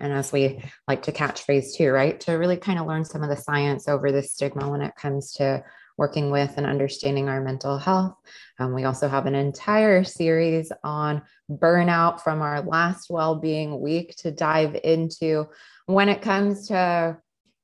and 0.00 0.12
as 0.12 0.32
we 0.32 0.62
like 0.86 1.02
to 1.02 1.12
catchphrase 1.12 1.74
too, 1.76 1.90
right? 1.90 2.18
To 2.20 2.32
really 2.34 2.56
kind 2.56 2.78
of 2.78 2.86
learn 2.86 3.04
some 3.04 3.22
of 3.22 3.30
the 3.30 3.36
science 3.36 3.88
over 3.88 4.12
the 4.12 4.22
stigma 4.22 4.70
when 4.70 4.82
it 4.82 4.94
comes 4.94 5.32
to 5.34 5.64
working 5.98 6.30
with 6.30 6.54
and 6.56 6.66
understanding 6.66 7.28
our 7.28 7.40
mental 7.40 7.78
health. 7.78 8.14
Um, 8.58 8.74
we 8.74 8.84
also 8.84 9.08
have 9.08 9.26
an 9.26 9.34
entire 9.34 10.04
series 10.04 10.70
on 10.84 11.22
burnout 11.50 12.20
from 12.20 12.42
our 12.42 12.60
last 12.60 13.08
well-being 13.10 13.80
week 13.80 14.14
to 14.18 14.30
dive 14.30 14.78
into 14.84 15.46
when 15.86 16.08
it 16.08 16.22
comes 16.22 16.68
to 16.68 17.16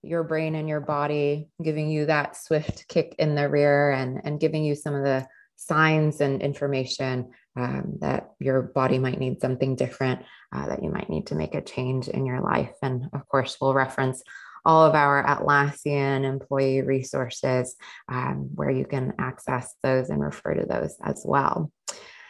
your 0.03 0.25
brain 0.25 0.55
and 0.55 0.69
your 0.69 0.81
body 0.81 1.49
giving 1.62 1.91
you 1.91 2.07
that 2.07 2.37
swift 2.37 2.88
kick 2.88 3.15
in 3.19 3.35
the 3.35 3.49
rear 3.49 3.93
and, 3.93 4.21
and 4.25 4.41
giving 4.41 4.65
you 4.65 4.75
some 4.75 4.95
of 4.95 5.05
the 5.05 5.27
signs 5.57 6.21
and 6.21 6.43
information 6.43 7.31
um, 7.57 7.99
that 8.01 8.31
your 8.41 8.62
body 8.62 8.99
might 8.99 9.19
need 9.19 9.41
something 9.41 9.77
different, 9.77 10.23
uh, 10.55 10.67
that 10.67 10.83
you 10.83 10.91
might 10.91 11.09
need 11.09 11.27
to 11.29 11.35
make 11.35 11.55
a 11.55 11.61
change 11.61 12.09
in 12.09 12.27
your 12.27 12.41
life. 12.41 12.73
And 12.83 13.09
of 13.12 13.29
course, 13.29 13.59
we'll 13.61 13.75
reference 13.75 14.23
all 14.65 14.85
of 14.85 14.95
our 14.95 15.25
Atlassian 15.25 16.25
employee 16.25 16.83
resources 16.83 17.77
um, 18.09 18.51
where 18.55 18.71
you 18.71 18.85
can 18.85 19.12
access 19.19 19.75
those 19.83 20.09
and 20.09 20.21
refer 20.21 20.55
to 20.55 20.67
those 20.67 20.97
as 21.03 21.23
well. 21.25 21.71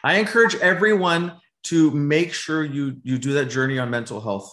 I 0.04 0.16
encourage 0.16 0.56
everyone 0.56 1.32
to 1.64 1.90
make 1.92 2.32
sure 2.32 2.64
you 2.64 2.96
you 3.04 3.18
do 3.18 3.34
that 3.34 3.46
journey 3.46 3.78
on 3.78 3.90
mental 3.90 4.20
health. 4.20 4.52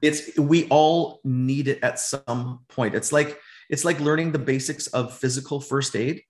It's 0.00 0.36
we 0.38 0.68
all 0.68 1.20
need 1.24 1.68
it 1.68 1.78
at 1.82 1.98
some 1.98 2.60
point. 2.68 2.94
It's 2.94 3.12
like 3.12 3.38
it's 3.68 3.84
like 3.84 4.00
learning 4.00 4.32
the 4.32 4.38
basics 4.38 4.86
of 4.88 5.16
physical 5.16 5.60
first 5.60 5.96
aid. 5.96 6.22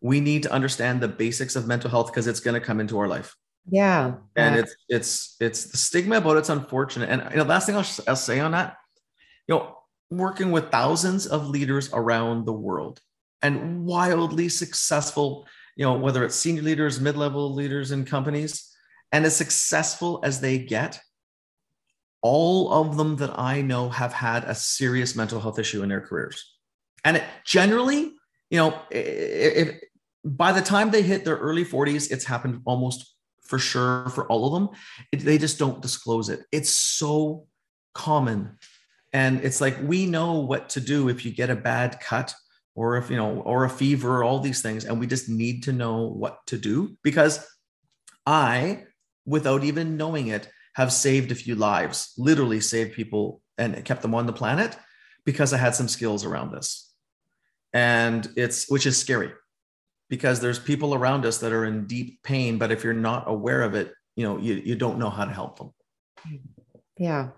We 0.00 0.20
need 0.20 0.44
to 0.44 0.52
understand 0.52 1.00
the 1.00 1.08
basics 1.08 1.56
of 1.56 1.66
mental 1.66 1.90
health 1.90 2.08
because 2.08 2.26
it's 2.26 2.40
going 2.40 2.54
to 2.54 2.64
come 2.64 2.80
into 2.80 2.98
our 2.98 3.08
life. 3.08 3.34
Yeah. 3.70 4.14
And 4.36 4.56
it's 4.56 4.74
it's 4.88 5.36
it's 5.40 5.64
the 5.64 5.76
stigma 5.76 6.18
about 6.18 6.36
it's 6.36 6.48
unfortunate. 6.48 7.08
And 7.10 7.22
you 7.30 7.36
know 7.38 7.44
last 7.44 7.66
thing 7.66 7.76
I'll, 7.76 7.86
I'll 8.06 8.16
say 8.16 8.40
on 8.40 8.52
that 8.52 8.76
you 9.48 9.54
know 9.54 9.78
working 10.10 10.52
with 10.52 10.70
thousands 10.70 11.26
of 11.26 11.48
leaders 11.48 11.90
around 11.92 12.46
the 12.46 12.52
world 12.52 13.00
and 13.42 13.84
wildly 13.84 14.48
successful 14.48 15.46
you 15.76 15.84
know 15.84 15.94
whether 15.94 16.24
it's 16.24 16.36
senior 16.36 16.62
leaders 16.62 17.00
mid-level 17.00 17.52
leaders 17.54 17.90
in 17.90 18.04
companies 18.04 18.74
and 19.12 19.24
as 19.24 19.36
successful 19.36 20.20
as 20.22 20.40
they 20.40 20.58
get 20.58 21.00
all 22.22 22.72
of 22.72 22.96
them 22.96 23.16
that 23.16 23.38
i 23.38 23.60
know 23.62 23.88
have 23.88 24.12
had 24.12 24.44
a 24.44 24.54
serious 24.54 25.14
mental 25.14 25.40
health 25.40 25.58
issue 25.58 25.82
in 25.82 25.88
their 25.88 26.00
careers 26.00 26.58
And 27.04 27.16
it 27.16 27.24
generally, 27.44 28.12
you 28.50 28.58
know, 28.58 28.80
if, 28.90 29.80
by 30.24 30.52
the 30.52 30.60
time 30.60 30.90
they 30.90 31.02
hit 31.02 31.24
their 31.24 31.36
early 31.36 31.64
40s, 31.64 32.10
it's 32.10 32.24
happened 32.24 32.60
almost 32.64 33.14
for 33.42 33.58
sure 33.58 34.08
for 34.10 34.26
all 34.26 34.46
of 34.46 34.52
them. 34.52 34.68
It, 35.12 35.20
they 35.20 35.38
just 35.38 35.58
don't 35.58 35.80
disclose 35.80 36.28
it. 36.28 36.40
It's 36.52 36.70
so 36.70 37.46
common. 37.94 38.58
And 39.12 39.40
it's 39.42 39.60
like 39.60 39.76
we 39.82 40.06
know 40.06 40.40
what 40.40 40.70
to 40.70 40.80
do 40.80 41.08
if 41.08 41.24
you 41.24 41.32
get 41.32 41.50
a 41.50 41.56
bad 41.56 42.00
cut 42.00 42.34
or 42.74 42.96
if, 42.96 43.10
you 43.10 43.16
know, 43.16 43.40
or 43.40 43.64
a 43.64 43.70
fever, 43.70 44.18
or 44.18 44.24
all 44.24 44.38
these 44.38 44.62
things. 44.62 44.84
And 44.84 45.00
we 45.00 45.06
just 45.06 45.28
need 45.28 45.64
to 45.64 45.72
know 45.72 46.08
what 46.08 46.38
to 46.48 46.58
do 46.58 46.96
because 47.02 47.44
I, 48.26 48.84
without 49.24 49.64
even 49.64 49.96
knowing 49.96 50.28
it, 50.28 50.48
have 50.78 50.92
saved 50.92 51.32
a 51.32 51.34
few 51.34 51.56
lives, 51.56 52.14
literally 52.16 52.60
saved 52.60 52.92
people 52.92 53.42
and 53.58 53.84
kept 53.84 54.00
them 54.00 54.14
on 54.14 54.26
the 54.26 54.32
planet 54.32 54.76
because 55.24 55.52
I 55.52 55.56
had 55.56 55.74
some 55.74 55.88
skills 55.88 56.24
around 56.24 56.52
this. 56.52 56.94
And 57.72 58.28
it's, 58.36 58.70
which 58.70 58.86
is 58.86 58.96
scary 58.96 59.32
because 60.08 60.38
there's 60.38 60.60
people 60.60 60.94
around 60.94 61.26
us 61.26 61.38
that 61.38 61.52
are 61.52 61.64
in 61.64 61.88
deep 61.88 62.22
pain, 62.22 62.58
but 62.58 62.70
if 62.70 62.84
you're 62.84 62.94
not 62.94 63.24
aware 63.26 63.62
of 63.62 63.74
it, 63.74 63.92
you 64.14 64.22
know, 64.22 64.38
you, 64.38 64.54
you 64.54 64.76
don't 64.76 65.00
know 65.00 65.10
how 65.10 65.24
to 65.24 65.32
help 65.32 65.58
them. 65.58 65.74
Yeah. 66.96 67.30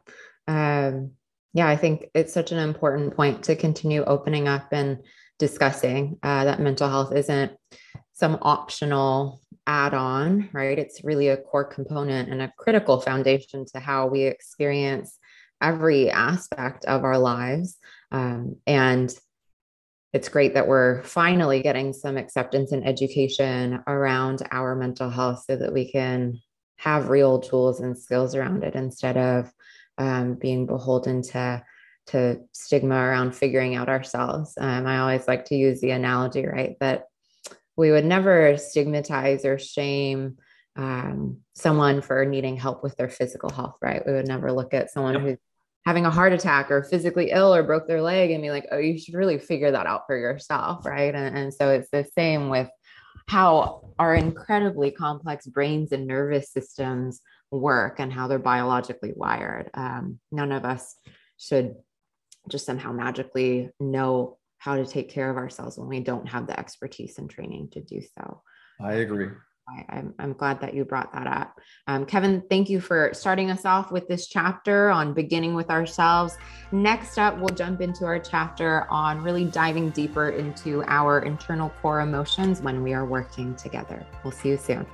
Um, 0.46 1.12
yeah, 1.54 1.66
I 1.66 1.76
think 1.76 2.10
it's 2.14 2.34
such 2.34 2.52
an 2.52 2.58
important 2.58 3.16
point 3.16 3.44
to 3.44 3.56
continue 3.56 4.04
opening 4.04 4.48
up 4.48 4.68
and 4.70 4.98
discussing 5.38 6.18
uh, 6.22 6.44
that 6.44 6.60
mental 6.60 6.90
health 6.90 7.16
isn't 7.16 7.52
some 8.12 8.38
optional 8.42 9.40
add 9.66 9.94
on, 9.94 10.48
right? 10.52 10.78
It's 10.78 11.04
really 11.04 11.28
a 11.28 11.36
core 11.36 11.64
component 11.64 12.28
and 12.30 12.42
a 12.42 12.52
critical 12.58 13.00
foundation 13.00 13.64
to 13.66 13.80
how 13.80 14.06
we 14.06 14.22
experience 14.22 15.18
every 15.60 16.10
aspect 16.10 16.84
of 16.86 17.04
our 17.04 17.18
lives. 17.18 17.78
Um, 18.10 18.56
and 18.66 19.14
it's 20.12 20.28
great 20.28 20.54
that 20.54 20.66
we're 20.66 21.02
finally 21.04 21.62
getting 21.62 21.92
some 21.92 22.16
acceptance 22.16 22.72
and 22.72 22.86
education 22.86 23.82
around 23.86 24.42
our 24.50 24.74
mental 24.74 25.10
health 25.10 25.44
so 25.46 25.56
that 25.56 25.72
we 25.72 25.90
can 25.90 26.40
have 26.76 27.10
real 27.10 27.38
tools 27.38 27.80
and 27.80 27.96
skills 27.96 28.34
around 28.34 28.64
it 28.64 28.74
instead 28.74 29.16
of 29.16 29.52
um, 29.98 30.34
being 30.34 30.66
beholden 30.66 31.22
to 31.22 31.62
to 32.06 32.40
stigma 32.52 32.96
around 32.96 33.36
figuring 33.36 33.76
out 33.76 33.88
ourselves. 33.88 34.54
Um, 34.58 34.86
I 34.86 34.98
always 34.98 35.28
like 35.28 35.44
to 35.44 35.54
use 35.54 35.80
the 35.80 35.90
analogy, 35.90 36.44
right, 36.44 36.76
that 36.80 37.04
we 37.80 37.90
would 37.90 38.04
never 38.04 38.58
stigmatize 38.58 39.46
or 39.46 39.58
shame 39.58 40.36
um, 40.76 41.38
someone 41.54 42.02
for 42.02 42.26
needing 42.26 42.58
help 42.58 42.82
with 42.82 42.94
their 42.96 43.08
physical 43.08 43.48
health, 43.48 43.76
right? 43.80 44.06
We 44.06 44.12
would 44.12 44.28
never 44.28 44.52
look 44.52 44.74
at 44.74 44.90
someone 44.90 45.14
yep. 45.14 45.22
who's 45.22 45.38
having 45.86 46.04
a 46.04 46.10
heart 46.10 46.34
attack 46.34 46.70
or 46.70 46.82
physically 46.82 47.30
ill 47.30 47.54
or 47.54 47.62
broke 47.62 47.88
their 47.88 48.02
leg 48.02 48.32
and 48.32 48.42
be 48.42 48.50
like, 48.50 48.66
oh, 48.70 48.76
you 48.76 48.98
should 48.98 49.14
really 49.14 49.38
figure 49.38 49.70
that 49.70 49.86
out 49.86 50.02
for 50.06 50.14
yourself, 50.14 50.84
right? 50.84 51.14
And, 51.14 51.34
and 51.34 51.54
so 51.54 51.70
it's 51.70 51.88
the 51.90 52.06
same 52.14 52.50
with 52.50 52.68
how 53.28 53.88
our 53.98 54.14
incredibly 54.14 54.90
complex 54.90 55.46
brains 55.46 55.92
and 55.92 56.06
nervous 56.06 56.52
systems 56.52 57.22
work 57.50 57.98
and 57.98 58.12
how 58.12 58.28
they're 58.28 58.38
biologically 58.38 59.14
wired. 59.16 59.70
Um, 59.72 60.20
none 60.30 60.52
of 60.52 60.66
us 60.66 60.96
should 61.38 61.76
just 62.46 62.66
somehow 62.66 62.92
magically 62.92 63.70
know 63.80 64.36
how 64.60 64.76
to 64.76 64.86
take 64.86 65.08
care 65.08 65.30
of 65.30 65.36
ourselves 65.36 65.78
when 65.78 65.88
we 65.88 66.00
don't 66.00 66.28
have 66.28 66.46
the 66.46 66.58
expertise 66.58 67.18
and 67.18 67.28
training 67.28 67.70
to 67.72 67.80
do 67.80 68.00
so. 68.00 68.42
I 68.80 68.92
agree. 68.94 69.30
I, 69.68 69.98
am 69.98 70.14
I'm 70.18 70.32
glad 70.34 70.60
that 70.60 70.74
you 70.74 70.84
brought 70.84 71.12
that 71.12 71.26
up. 71.26 71.60
Um, 71.86 72.04
Kevin, 72.04 72.42
thank 72.50 72.68
you 72.68 72.80
for 72.80 73.10
starting 73.14 73.50
us 73.50 73.64
off 73.64 73.90
with 73.90 74.06
this 74.06 74.26
chapter 74.26 74.90
on 74.90 75.14
beginning 75.14 75.54
with 75.54 75.70
ourselves. 75.70 76.36
Next 76.72 77.18
up, 77.18 77.38
we'll 77.38 77.54
jump 77.54 77.80
into 77.80 78.04
our 78.04 78.18
chapter 78.18 78.86
on 78.90 79.22
really 79.22 79.44
diving 79.46 79.90
deeper 79.90 80.30
into 80.30 80.84
our 80.84 81.20
internal 81.20 81.70
core 81.80 82.00
emotions 82.00 82.60
when 82.60 82.82
we 82.82 82.92
are 82.92 83.06
working 83.06 83.54
together. 83.54 84.04
We'll 84.24 84.32
see 84.32 84.50
you 84.50 84.58
soon. 84.58 84.86